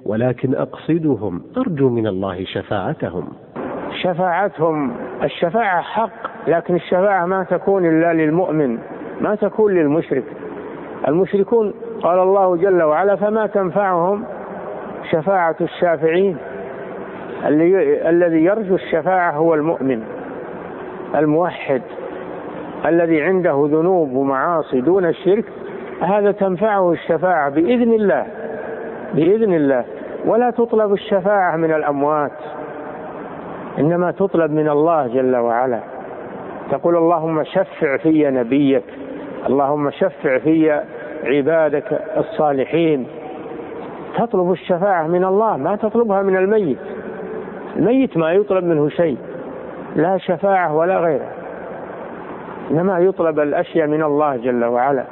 [0.07, 3.29] ولكن أقصدهم أرجو من الله شفاعتهم.
[4.03, 4.93] شفاعتهم
[5.23, 6.11] الشفاعة حق
[6.47, 8.79] لكن الشفاعة ما تكون إلا للمؤمن
[9.21, 10.25] ما تكون للمشرك.
[11.09, 14.25] المشركون قال الله جل وعلا فما تنفعهم
[15.11, 16.37] شفاعة الشافعين.
[17.47, 20.03] الذي يرجو الشفاعة هو المؤمن
[21.15, 21.83] الموحد
[22.87, 25.45] الذي عنده ذنوب ومعاصي دون الشرك
[26.03, 28.27] هذا تنفعه الشفاعة بإذن الله
[29.15, 29.85] بإذن الله.
[30.27, 32.33] ولا تطلب الشفاعة من الأموات
[33.79, 35.81] إنما تطلب من الله جل وعلا.
[36.71, 38.85] تقول اللهم شفع في نبيك
[39.47, 40.81] اللهم شفع في
[41.25, 43.07] عبادك الصالحين.
[44.19, 46.79] تطلب الشفاعة من الله ما تطلبها من الميت.
[47.79, 49.19] الميت ما يطلب منه شيء
[49.97, 51.33] لا شفاعة ولا غيره.
[52.71, 55.07] إنما يطلب الأشياء من الله جل وعلا.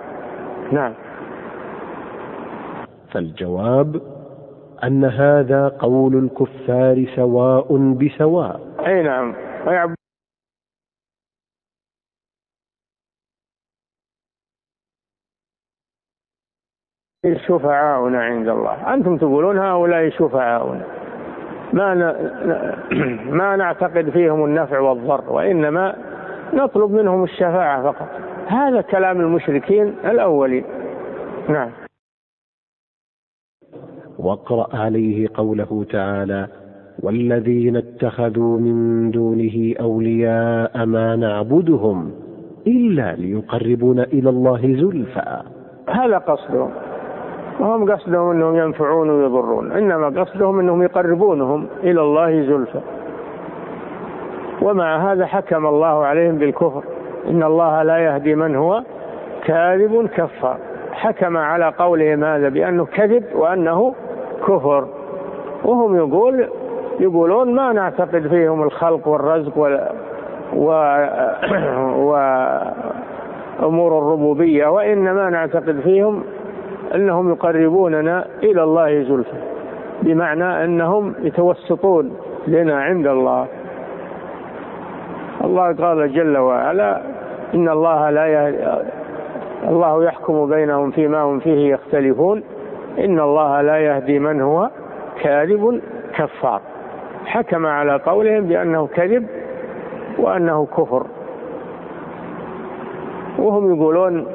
[0.73, 0.95] نعم.
[3.11, 4.01] فالجواب
[4.85, 8.61] أن هذا قول الكفار سواء بسواء.
[8.87, 9.35] أي نعم.
[17.47, 18.95] شفعاؤنا عند الله.
[18.95, 20.96] أنتم تقولون هؤلاء شفعاؤنا.
[21.73, 21.95] ما
[23.31, 25.95] ما نعتقد فيهم النفع والضر وإنما
[26.55, 28.09] نطلب منهم الشفاعة فقط.
[28.47, 30.65] هذا كلام المشركين الأولين.
[31.49, 31.71] نعم.
[34.19, 36.49] واقرأ عليه قوله تعالى
[37.03, 42.13] والذين اتخذوا من دونه أولياء ما نعبدهم
[42.67, 45.43] إلا ليقربونا إلى الله زلفى.
[45.89, 46.71] هذا قصدهم.
[47.61, 49.73] وهم قصدهم أنهم ينفعون ويضرون.
[49.73, 52.81] إنما قصدهم أنهم يقربونهم إلى الله زلفى.
[54.63, 56.83] ومع هذا حكم الله عليهم بالكفر.
[57.31, 58.83] إن الله لا يهدي من هو
[59.45, 60.57] كاذب كفار.
[60.93, 63.95] حكم على قولهم هذا بأنه كذب وأنه
[64.47, 64.87] كفر.
[65.65, 66.49] وهم يقول
[67.01, 69.89] يقولون ما نعتقد فيهم الخلق والرزق وال
[70.57, 70.69] و...
[73.61, 76.23] وأمور الربوبية وإنما نعتقد فيهم
[76.95, 79.39] أنهم يقربوننا إلى الله زلفى
[80.03, 83.47] بمعنى أنهم يتوسطون لنا عند الله.
[85.45, 87.03] الله قال جل وعلا
[87.55, 88.83] إن الله لا يهدي
[89.69, 92.43] الله يحكم بينهم فيما هم فيه يختلفون.
[92.99, 94.71] إن الله لا يهدي من هو
[95.21, 95.81] كاذب
[96.15, 96.61] كفار.
[97.25, 99.27] حكم على قولهم بأنه كذب
[100.19, 101.07] وأنه كفر.
[103.39, 104.27] وهم يقولون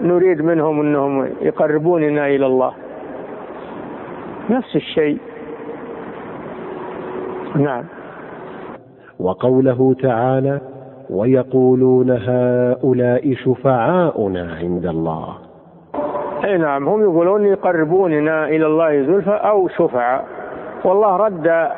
[0.00, 2.72] نريد منهم أنهم يقربوننا إلى الله.
[4.50, 5.18] نفس الشيء.
[7.56, 7.84] نعم.
[9.20, 10.60] وقوله تعالى
[11.10, 15.34] ويقولون هؤلاء شفعاؤنا عند الله.
[16.44, 20.24] أي نعم هم يقولون يقربوننا إلى الله زلفى أو شفعاء.
[20.84, 21.68] والله رد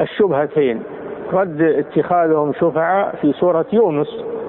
[0.00, 0.82] الشبهتين.
[1.32, 4.39] رد اتخاذهم شفعاء في سورة يونس.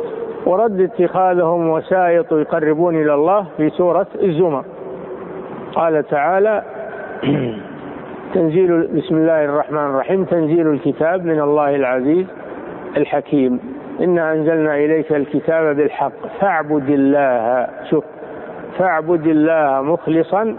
[0.46, 4.66] ورد اتخاذهم وسائط يقربون إلى الله في سورة الزمر.
[5.76, 6.64] قال تعالى
[8.34, 10.26] تنزيل بسم الله الرحمن الرحيم.
[10.26, 12.26] تنزيل الكتاب من الله العزيز
[12.98, 13.60] الحكيم.
[14.02, 17.68] إنا أنزلنا إليك الكتاب بالحق فاعبد الله.
[17.90, 18.04] شوف
[18.78, 20.56] فاعبد الله مخلصا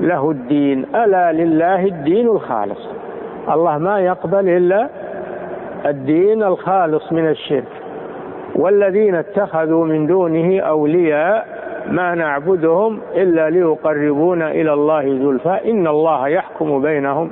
[0.00, 0.86] له الدين.
[0.94, 2.88] ألا لله الدين الخالص.
[3.50, 4.88] الله ما يقبل إلا
[5.86, 7.73] الدين الخالص من الشرك.
[8.56, 15.70] والذين اتخذوا من دونه أولياء ما نعبدهم إلا ليقربونا إلى الله زلفى.
[15.70, 17.30] إن الله يحكم بينهم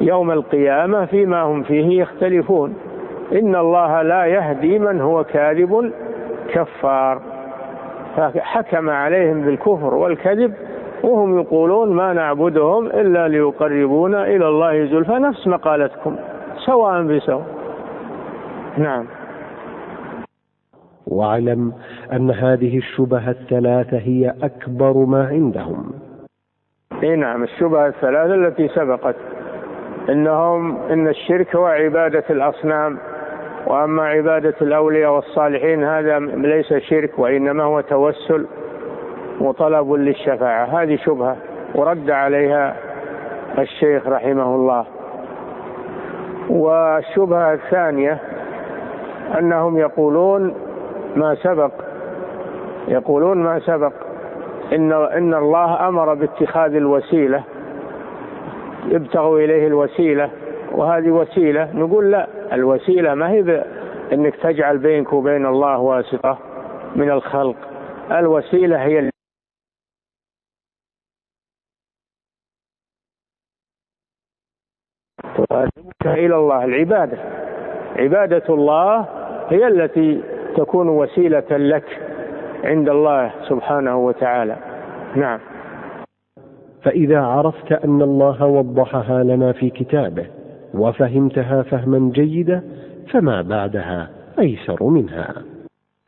[0.00, 2.74] يوم القيامة فيما هم فيه يختلفون.
[3.32, 5.92] إن الله لا يهدي من هو كاذب
[6.48, 7.20] كفار.
[8.16, 10.54] فحكم عليهم بالكفر والكذب
[11.02, 15.12] وهم يقولون ما نعبدهم إلا ليقربونا إلى الله زلفى.
[15.12, 16.16] نفس مقالتكم
[16.66, 17.46] سواء بسواء.
[18.78, 19.06] نعم.
[21.06, 21.72] واعلم
[22.12, 25.92] أن هذه الشبه الثلاثة هي أكبر ما عندهم.
[27.02, 29.16] إي نعم الشبهة الثلاثة التي سبقت
[30.08, 32.98] إنهم إن الشرك هو عبادة الأصنام
[33.66, 38.46] وأما عبادة الأولياء والصالحين هذا ليس شرك وإنما هو توسل
[39.40, 40.82] وطلب للشفاعة.
[40.82, 41.36] هذه شبهة
[41.74, 42.76] ورد عليها
[43.58, 44.86] الشيخ رحمه الله.
[46.50, 48.18] والشبهة الثانية
[49.38, 50.65] أنهم يقولون
[51.16, 51.72] ما سبق.
[52.88, 53.92] يقولون ما سبق.
[54.72, 57.44] إن إن الله أمر باتخاذ الوسيلة
[58.86, 60.30] يبتغوا إليه الوسيلة
[60.72, 63.64] وهذه وسيلة نقول لا الوسيلة ما هي
[64.12, 66.38] أنك تجعل بينك وبين الله واسطة
[66.96, 67.56] من الخلق.
[68.10, 69.10] الوسيلة هي
[76.06, 76.64] إلى الله.
[76.64, 77.18] العبادة
[77.96, 79.00] عبادة الله
[79.50, 82.00] هي التي تكون وسيلة لك
[82.64, 84.56] عند الله سبحانه وتعالى.
[85.16, 85.38] نعم.
[86.82, 90.26] فإذا عرفت أن الله وضحها لنا في كتابه
[90.74, 92.62] وفهمتها فهما جيدا
[93.12, 95.34] فما بعدها؟ أيسر منها.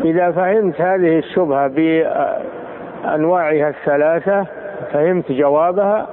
[0.04, 4.46] إذا فهمت هذه الشبهة بأنواعها الثلاثة
[4.92, 6.06] فهمت جوابها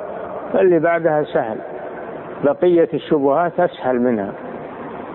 [0.53, 1.57] فاللي بعدها سهل.
[2.43, 4.31] بقية الشبهات أسهل منها.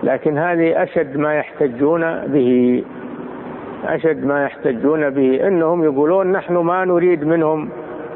[0.03, 2.83] لكن هذه أشد ما يحتجون به.
[3.85, 7.69] أشد ما يحتجون به إنهم يقولون نحن ما نريد منهم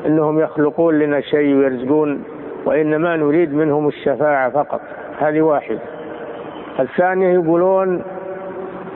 [0.05, 2.24] إنهم يخلقون لنا شيء ويرزقون
[2.66, 4.82] وإنما نريد منهم الشفاعة فقط.
[5.20, 5.80] هذه واحدة.
[6.80, 8.03] الثانية يقولون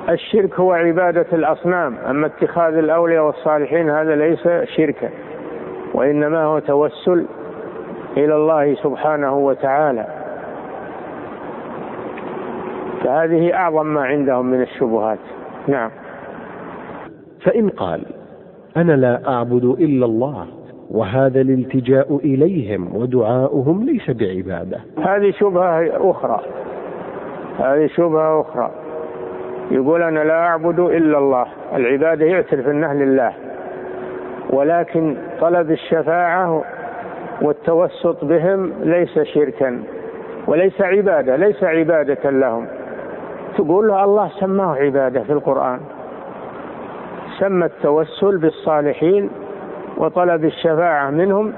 [0.09, 5.09] الشرك هو عبادة الأصنام أما اتخاذ الأولياء والصالحين هذا ليس شركا
[5.93, 7.25] وإنما هو توسل
[8.17, 10.07] إلى الله سبحانه وتعالى.
[13.03, 15.19] فهذه أعظم ما عندهم من الشبهات.
[15.67, 15.91] نعم.
[17.43, 18.01] فإن قال
[18.77, 20.47] أنا لا أعبد إلا الله
[20.91, 24.79] وهذا الالتجاء إليهم ودعاؤهم ليس بعبادة.
[24.97, 26.41] هذه شبهة أخرى.
[27.59, 28.71] هذه شبهة أخرى.
[29.71, 31.45] يقول أنا لا أعبد إلا الله.
[31.75, 33.33] العبادة يعترف أنها لله.
[34.49, 36.63] ولكن طلب الشفاعة
[37.41, 39.79] والتوسط بهم ليس شركا
[40.47, 42.67] وليس عبادة ليس عبادة لهم.
[43.57, 45.79] تقول له الله سماه عبادة في القرآن.
[47.39, 49.29] سمى التوسل بالصالحين
[49.97, 51.53] وطلب الشفاعة منهم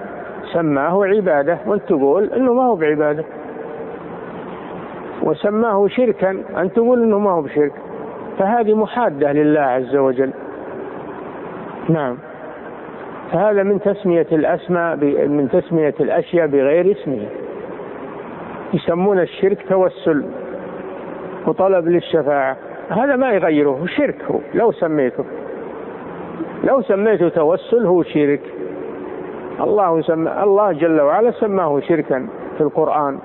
[0.54, 3.24] سماه عبادة وانت تقول إنه ما هو بعبادة.
[5.24, 7.74] وسماه شركا أن تقول إنه ما هو بشرك.
[8.38, 10.32] فهذه محادة لله عز وجل.
[11.90, 12.18] نعم.
[13.32, 14.96] فهذا من تسمية الأسماء
[15.28, 17.26] من تسمية الأشياء بغير اسمه.
[18.74, 20.26] يسمون الشرك توسل
[21.48, 22.58] وطلب للشفاعة.
[22.90, 25.24] هذا ما يغيره شرك هو لو سميته.
[26.64, 28.41] لو سميته توسل هو شرك.
[29.62, 33.20] الله سمى الله جل وعلا سماه شركا في القرآن.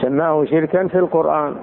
[0.00, 1.54] سماه شركا في القرآن.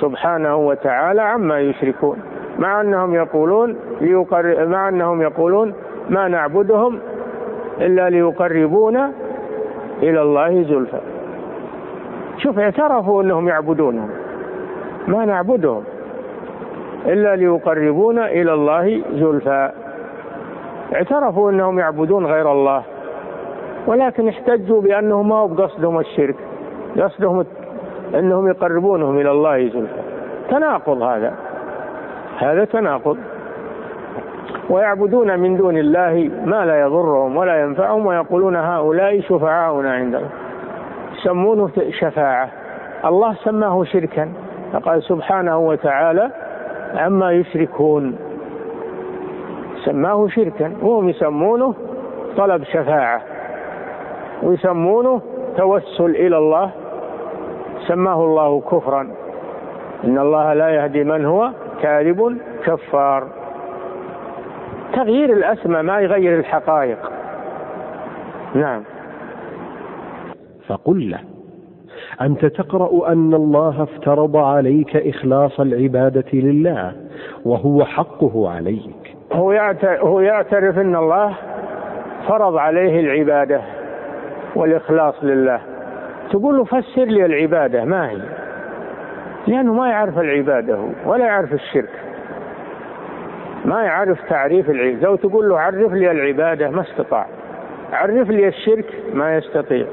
[0.00, 2.18] سبحانه وتعالى عما يشركون.
[2.58, 4.66] مع أنهم يقولون ليقر...
[4.66, 5.74] مع أنهم يقولون
[6.10, 6.98] ما نعبدهم
[7.80, 9.12] إلا ليقربونا
[10.02, 11.00] إلى الله زلفى.
[12.38, 14.10] شوف اعترفوا أنهم يعبدونهم
[15.08, 15.84] ما نعبدهم.
[17.08, 19.70] إلا ليقربونا إلى الله زلفى.
[20.94, 22.82] اعترفوا إنهم يعبدون غير الله
[23.86, 26.36] ولكن احتجوا بأنه ما هو بقصدهم الشرك
[26.98, 27.44] قصدهم
[28.14, 30.02] إنهم يقربونهم إلى الله زلفى.
[30.50, 31.32] تناقض هذا
[32.38, 33.18] هذا تناقض.
[34.70, 40.28] ويعبدون من دون الله ما لا يضرهم ولا ينفعهم ويقولون هؤلاء شفعاؤنا عندنا
[41.16, 42.48] يسمونه شفاعة.
[43.04, 44.28] الله سماه شركا.
[44.72, 46.30] فقال سبحانه وتعالى
[46.94, 48.16] عما يشركون
[49.84, 51.74] سماه شركا وهم يسمونه
[52.36, 53.22] طلب شفاعة
[54.42, 55.20] ويسمونه
[55.56, 56.70] توسل إلى الله
[57.88, 59.10] سماه الله كفرا.
[60.04, 61.50] إن الله لا يهدي من هو
[61.82, 63.28] كاذب كفار.
[64.92, 66.98] تغيير الأسماء ما يغير الحقائق.
[68.54, 68.82] نعم.
[70.68, 71.27] فقل له.
[72.20, 76.92] أنت تقرأ أن الله افترض عليك إخلاص العبادة لله
[77.44, 79.16] وهو حقه عليك.
[79.32, 81.34] هو هو يعترف أن الله
[82.28, 83.60] فرض عليه العبادة
[84.54, 85.60] والإخلاص لله.
[86.30, 88.18] تقول له فسر لي العبادة ما هي؟
[89.46, 91.90] لأنه ما يعرف العبادة ولا يعرف الشرك.
[93.64, 95.06] ما يعرف تعريف العبادة.
[95.06, 97.26] لو تقول له عرف لي العبادة ما استطاع.
[97.92, 99.86] عرف لي الشرك ما يستطيع.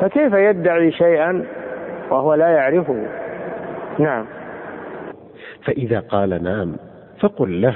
[0.00, 1.44] فكيف يدعي شيئا
[2.10, 3.06] وهو لا يعرفه؟
[3.98, 4.26] نعم.
[5.64, 6.76] فإذا قال نعم
[7.20, 7.74] فقل له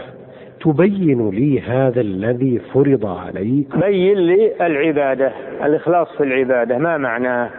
[0.61, 5.33] تبين لي هذا الذي فرض عليك؟ بين لي العبادة
[5.65, 7.51] الإخلاص في العبادة ما معناه؟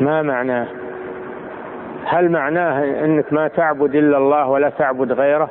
[0.00, 0.66] ما معناه؟
[2.04, 5.50] هل معناه أنك ما تعبد إلا الله ولا تعبد غيره؟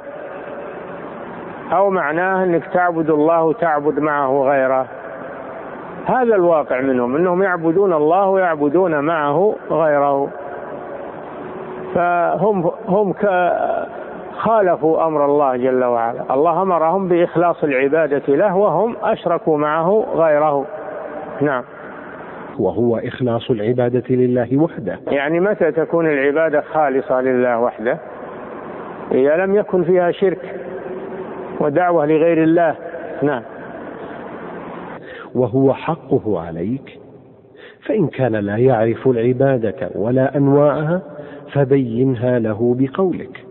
[1.71, 4.87] أو معناه أنك تعبد الله وتعبد معه غيره؟
[6.07, 10.29] هذا الواقع منهم أنهم يعبدون الله ويعبدون معه غيره
[11.95, 13.13] فهم هم
[14.37, 20.65] خالفوا أمر الله جل وعلا، الله أمرهم بإخلاص العبادة له وهم أشركوا معه غيره.
[21.41, 21.63] نعم.
[22.59, 24.99] وهو إخلاص العبادة لله وحده.
[25.07, 27.97] يعني متى تكون العبادة خالصة لله وحده؟
[29.11, 30.55] إذا لم يكن فيها شرك
[31.59, 32.75] ودعوة لغير الله.
[33.21, 33.41] نعم.
[35.37, 36.99] وهو حقه عليك.
[37.85, 41.01] فإن كان لا يعرف العبادة ولا أنواعها
[41.53, 43.45] فبينها له بقولك.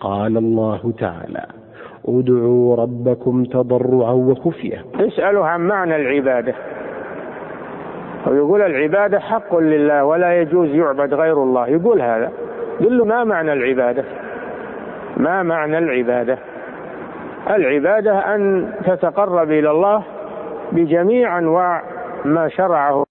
[0.00, 1.46] قال الله تعالى
[2.08, 4.84] ادعوا ربكم تضرعا وخفية.
[4.94, 6.54] اساله عن معنى العبادة.
[8.26, 11.68] ويقول العبادة حق لله ولا يجوز يعبد غير الله.
[11.68, 12.32] يقول هذا.
[12.80, 14.04] قل له ما معنى العبادة؟
[15.16, 16.38] ما معنى العبادة؟
[17.50, 20.02] العبادة أن تتقرب إلى الله
[20.72, 21.82] بجميع أنواع
[22.24, 23.04] ما شرعه.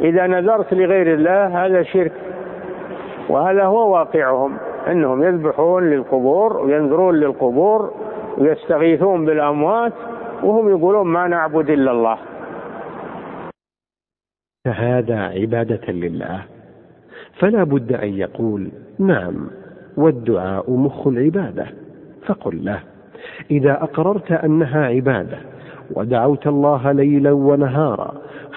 [0.00, 2.12] إذا نذرت لغير الله هذا شرك
[3.28, 4.56] وهذا هو واقعهم
[4.90, 7.94] إنهم يذبحون للقبور وينذرون للقبور
[8.38, 9.92] ويستغيثون بالأموات
[10.42, 12.18] وهم يقولون ما نعبد إلا الله.
[14.64, 16.42] فهذا عبادة لله.
[17.38, 19.50] فلا بد أن يقول نعم
[19.96, 21.66] والدعاء مخ العبادة
[22.26, 22.82] فقل له.
[23.50, 25.53] إذا أقررت أنها عبادة
[25.90, 28.12] ودعوت الله ليلا ونهارا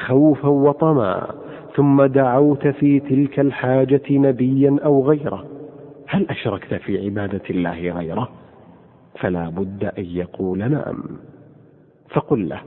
[0.07, 1.27] خوفا وطمعا
[1.75, 5.45] ثم دعوت في تلك الحاجة نبيا أو غيره.
[6.07, 8.29] هل أشركت في عبادة الله غيره؟
[9.19, 11.03] فلا بد أن يقول نعم.
[12.09, 12.61] فقل له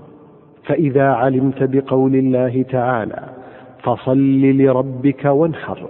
[0.64, 3.28] فإذا علمت بقول الله تعالى
[3.82, 5.88] فصل لربك وانحر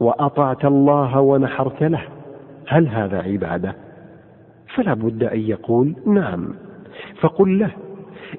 [0.00, 2.02] وأطعت الله ونحرت له
[2.68, 3.74] هل هذا عبادة؟
[4.74, 6.48] فلا بد أن يقول نعم.
[7.20, 7.70] فقل له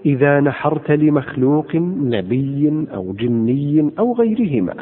[0.05, 4.74] إذا نحرت لمخلوق نبي أو جني أو غيرهما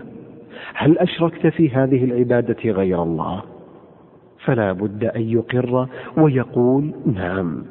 [0.73, 3.41] هل أشركت في هذه العبادة غير الله؟
[4.45, 7.63] فلا بد أن يقر ويقول نعم.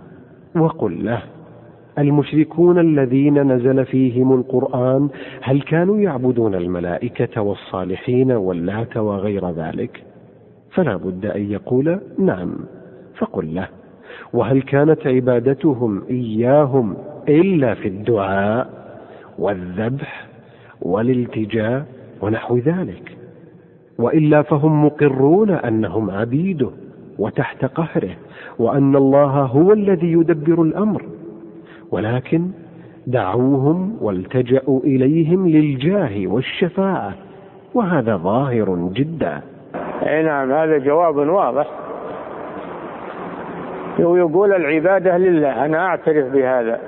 [0.57, 1.23] وقل له
[1.99, 5.09] المشركون الذين نزل فيهم القرآن
[5.43, 10.03] هل كانوا يعبدون الملائكة والصالحين واللات وغير ذلك؟
[10.71, 12.55] فلا بد أن يقول نعم.
[13.19, 13.69] فقل له
[14.33, 16.97] وهل كانت عبادتهم إياهم
[17.29, 18.71] إلا في الدعاء
[19.39, 20.27] والذبح
[20.83, 21.85] والالتجاء
[22.21, 23.17] ونحو ذلك؟
[23.99, 26.71] وإلا فهم مقرون أنهم عبيده
[27.19, 28.17] وتحت قهره
[28.59, 31.03] وأن الله هو الذي يدبر الأمر.
[31.91, 32.51] ولكن
[33.07, 37.15] دعوهم والتجأوا إليهم للجاه والشفاعة
[37.75, 39.41] وهذا ظاهر جدا.
[40.03, 41.67] نعم هذا جواب واضح.
[44.01, 46.81] يقول العبادة لله أنا أعترف بهذا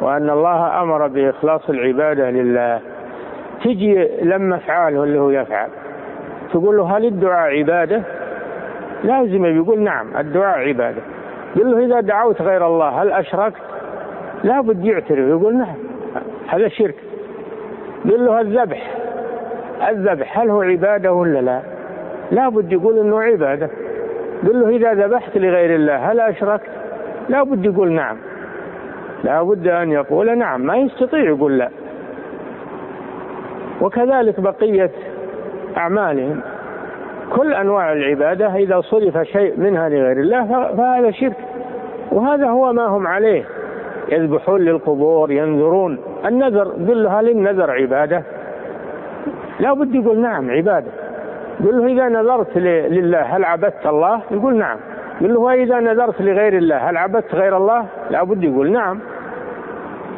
[0.00, 2.80] وأن الله أمر بإخلاص العبادة لله.
[3.64, 5.68] تجي لما أفعاله اللي هو يفعل
[6.52, 8.02] تقول له هل الدعاء عبادة؟
[9.04, 11.00] لازم يقول نعم الدعاء عبادة.
[11.56, 13.62] قل له إذا دعوت غير الله هل أشركت؟
[14.44, 15.76] لابد يعترف يقول نعم
[16.48, 16.94] هذا شرك.
[18.04, 18.94] قل له الذبح
[19.88, 21.60] الذبح هل هو عبادة ولا لا؟
[22.30, 23.70] لابد يقول إنه عبادة.
[24.46, 26.70] قل له إذا ذبحت لغير الله هل أشركت؟
[27.28, 28.16] لابد يقول نعم.
[29.24, 31.68] لا بد أن يقول نعم ما يستطيع يقول لا.
[33.80, 34.90] وكذلك بقية
[35.76, 36.40] أعمالهم.
[37.32, 41.36] كل أنواع العبادة إذا صرف شيء منها لغير الله فهذا شرك.
[42.12, 43.44] وهذا هو ما هم عليه.
[44.08, 45.98] يذبحون للقبور ينذرون.
[46.26, 48.22] النذر قل هل النذر عبادة؟
[49.60, 50.90] لا بد يقول نعم عبادة.
[51.64, 54.76] قل له إذا نذرت لله هل عبدت الله؟ يقول نعم.
[55.20, 58.98] قل له وإذا نذرت لغير الله هل عبدت غير الله؟ لابد يقول نعم.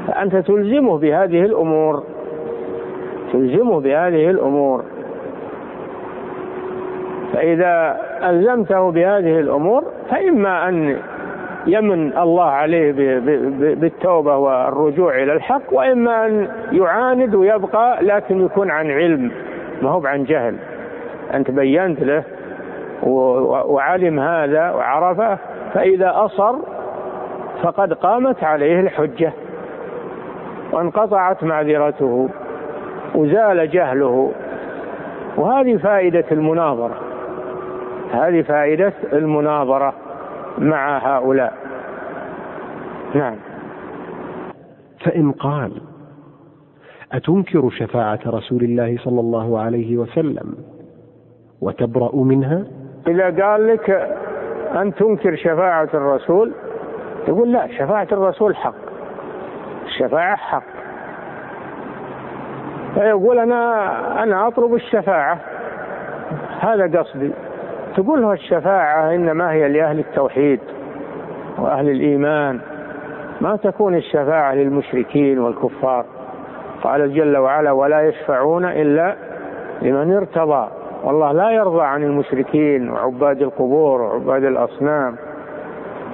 [0.07, 2.03] فأنت تلزمه بهذه الأمور.
[3.32, 4.84] تلزمه بهذه الأمور.
[7.32, 10.97] فإذا ألزمته بهذه الأمور فإما أن
[11.66, 12.93] يمن الله عليه
[13.74, 19.30] بالتوبة والرجوع إلى الحق وإما أن يعاند ويبقى لكن يكون عن علم
[19.82, 20.57] ما هو عن جهل.
[21.35, 22.24] أنت بينت له
[23.66, 25.39] وعلم هذا وعرفه
[25.74, 26.55] فإذا أصر
[27.62, 29.33] فقد قامت عليه الحجة.
[30.72, 32.28] وانقطعت معذرته
[33.14, 34.33] وزال جهله.
[35.37, 36.95] وهذه فائدة المناظرة.
[38.12, 39.95] هذه فائدة المناظرة
[40.59, 41.53] مع هؤلاء.
[43.14, 43.37] نعم.
[45.05, 45.72] فإن قال
[47.12, 50.55] أتنكر شفاعة رسول الله صلى الله عليه وسلم
[51.61, 52.64] وتبرأ منها؟
[53.08, 53.90] إذا قال لك
[54.74, 56.52] أن تنكر شفاعة الرسول
[57.26, 58.74] تقول لا شفاعة الرسول حق.
[59.86, 60.62] الشفاعة حق.
[62.94, 65.38] فيقول أنا أنا أطلب الشفاعة.
[66.61, 67.30] هذا قصدي.
[67.96, 70.61] تقول له الشفاعة إنما هي لأهل التوحيد
[71.58, 72.61] وأهل الإيمان.
[73.40, 76.04] ما تكون الشفاعة للمشركين والكفار.
[76.82, 79.16] قال جل وعلا ولا يشفعون إلا
[79.82, 80.80] لمن ارتضى.
[81.05, 85.16] والله لا يرضى عن المشركين وعباد القبور وعباد الأصنام.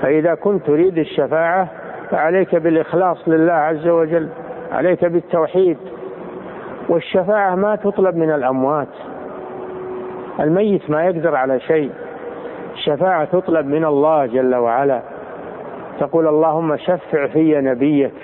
[0.00, 1.68] فإذا كنت تريد الشفاعة
[2.10, 4.28] فعليك بالإخلاص لله عز وجل
[4.72, 5.78] عليك بالتوحيد.
[6.88, 8.88] والشفاعة ما تطلب من الأموات.
[10.40, 11.90] الميت ما يقدر على شيء.
[12.74, 15.00] الشفاعة تطلب من الله جل وعلا.
[16.00, 18.14] تقول اللهم شفع في نبيك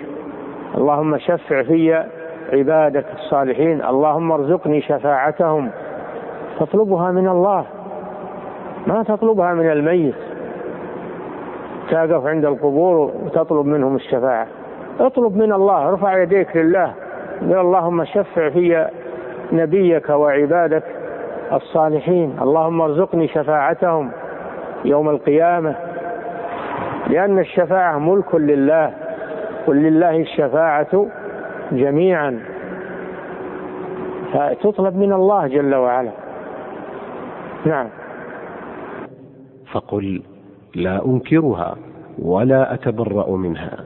[0.75, 2.05] اللهم شفع في
[2.53, 5.71] عبادك الصالحين اللهم ارزقني شفاعتهم.
[6.61, 7.65] تطلبها من الله.
[8.87, 10.15] ما تطلبها من الميت.
[11.91, 14.47] تقف عند القبور وتطلب منهم الشفاعة.
[15.01, 16.93] اطلب من الله ارفع يديك لله.
[17.41, 18.89] قل اللهم شفع في
[19.53, 20.83] نبيك وعبادك
[21.53, 22.37] الصالحين.
[22.43, 24.11] اللهم ارزقني شفاعتهم
[24.85, 25.75] يوم القيامة.
[27.09, 28.93] لأن الشفاعة ملك لله
[29.67, 31.07] قل لله الشفاعة
[31.73, 32.41] جميعا.
[34.33, 36.22] فتطلب من الله جل وعلا.
[37.67, 37.89] نعم.
[39.73, 40.23] فقل
[40.75, 41.77] لا أنكرها
[42.19, 43.79] ولا أتبرأ منها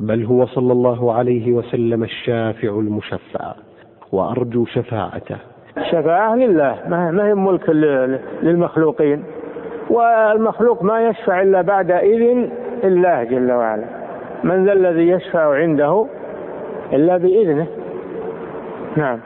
[0.00, 3.54] بل هو صلى الله عليه وسلم الشافع المشفع
[4.12, 5.36] وأرجو شفاعته.
[5.78, 7.70] الشفاعه لله ما هي ملك
[8.42, 9.24] للمخلوقين
[9.90, 12.50] والمخلوق ما يشفع إلا بعد إذن
[12.84, 13.84] الله جل وعلا.
[14.44, 16.06] من ذا الذي يشفع عنده
[16.92, 17.66] إلا بإذنه.
[18.96, 19.18] نعم.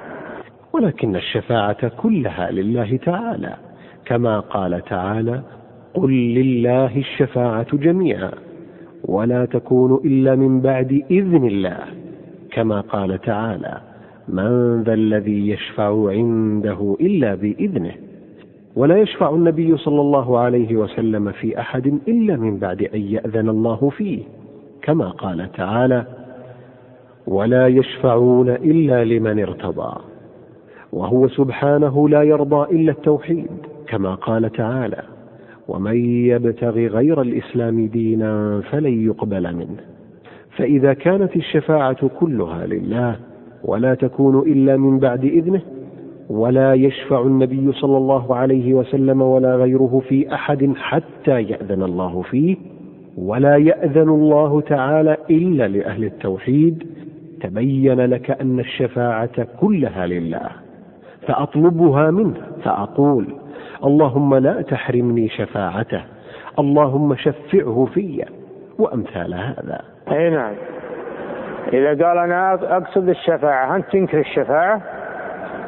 [0.73, 3.66] ولكن الشفاعة كلها لله تعالى.
[4.07, 5.43] كما قال تعالى
[5.95, 8.31] قل لله الشفاعة جميعا
[9.05, 11.79] ولا تكون إلا من بعد إذن الله
[12.53, 13.81] كما قال تعالى
[14.29, 17.93] من ذا الذي يشفع عنده إلا بإذنه
[18.77, 23.91] ولا يشفع النبي صلى الله عليه وسلم في أحد إلا من بعد أن يأذن الله
[23.91, 24.23] فيه
[24.83, 26.07] كما قال تعالى
[27.27, 30.01] ولا يشفعون إلا لمن ارتضى
[30.93, 33.47] وهو سبحانه لا يرضى إلا التوحيد
[33.89, 35.03] كما قال تعالى
[35.69, 39.77] ومن يبتغ غير الاسلام دينا فلن يقبل منه
[40.57, 43.17] فاذا كانت الشفاعه كلها لله
[43.65, 45.61] ولا تكون الا من بعد اذنه
[46.31, 52.57] ولا يشفع النبي صلى الله عليه وسلم ولا غيره في احد حتى ياذن الله فيه
[53.19, 56.85] ولا ياذن الله تعالى الا لاهل التوحيد
[57.41, 60.49] تبين لك ان الشفاعه كلها لله
[61.27, 62.35] فاطلبها منه
[62.65, 63.27] فاقول
[63.85, 66.03] اللهم لا تحرمني شفاعته.
[66.59, 68.25] اللهم شفعه في
[68.79, 69.81] وأمثال هذا.
[70.13, 70.55] أي نعم.
[71.73, 74.81] إذا قال أنا أقصد الشفاعة أنت تنكر الشفاعة؟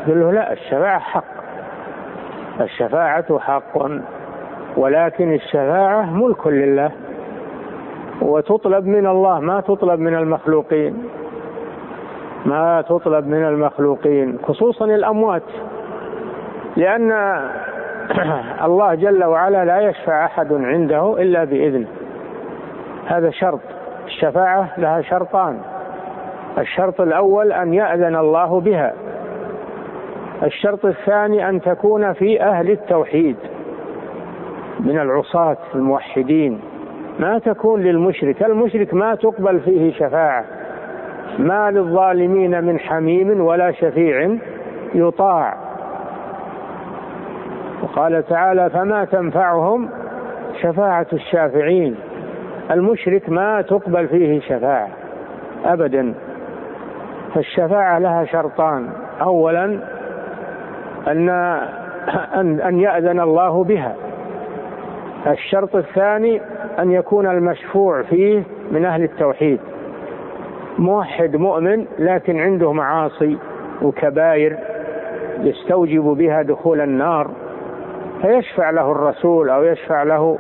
[0.06, 1.24] قل له لا الشفاعة حق.
[2.60, 3.90] الشفاعة حق.
[4.76, 6.90] ولكن الشفاعة ملك لله.
[8.22, 11.02] وتطلب من الله ما تطلب من المخلوقين.
[12.46, 15.42] ما تطلب من المخلوقين خصوصا الأموات.
[16.76, 17.12] لأن
[18.66, 21.86] الله جل وعلا لا يشفع أحد عنده إلا باذنه
[23.06, 23.60] هذا شرط.
[24.06, 25.58] الشفاعة لها شرطان.
[26.58, 28.94] الشرط الأول أن يأذن الله بها.
[30.42, 33.36] الشرط الثاني أن تكون في أهل التوحيد.
[34.80, 36.60] من العصاة الموحدين.
[37.18, 38.42] ما تكون للمشرك.
[38.42, 40.44] المشرك ما تقبل فيه شفاعة.
[41.38, 44.36] ما للظالمين من حميم ولا شفيع
[44.94, 45.67] يطاع.
[47.98, 49.88] وقال تعالى فما تنفعهم
[50.62, 51.96] شفاعة الشافعين.
[52.70, 54.88] المشرك ما تقبل فيه شفاعة
[55.64, 56.14] أبدا.
[57.34, 58.88] فالشفاعة لها شرطان.
[59.20, 59.64] أولا
[61.08, 61.28] أن
[62.34, 63.94] أن أن يأذن الله بها.
[65.26, 66.40] الشرط الثاني
[66.78, 69.60] أن يكون المشفوع فيه من أهل التوحيد.
[70.78, 73.38] موحد مؤمن لكن عنده معاصي
[73.82, 74.56] وكبائر
[75.40, 77.30] يستوجب بها دخول النار.
[78.22, 80.38] فيشفع له الرسول أو يشفع له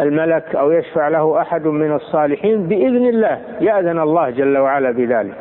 [0.00, 5.34] الملك أو يشفع له أحد من الصالحين بإذن الله يأذن الله جل وعلا بذلك.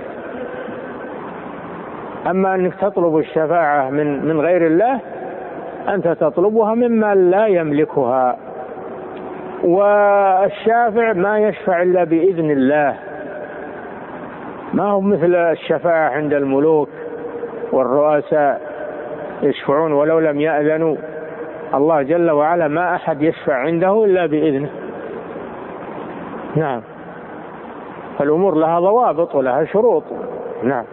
[2.28, 4.99] أما أنك تطلب الشفاعة من من غير الله
[5.89, 8.38] أنت تطلبها ممن لا يملكها.
[9.63, 12.95] والشافع ما يشفع إلا بإذن الله.
[14.74, 16.89] ما هو مثل الشفاعة عند الملوك
[17.72, 18.61] والرؤساء
[19.41, 20.95] يشفعون ولو لم يأذنوا.
[21.74, 24.69] الله جل وعلا ما أحد يشفع عنده إلا بإذنه.
[26.55, 26.82] نعم.
[28.19, 30.03] فالأمور لها ضوابط ولها شروط.
[30.63, 30.86] نعم.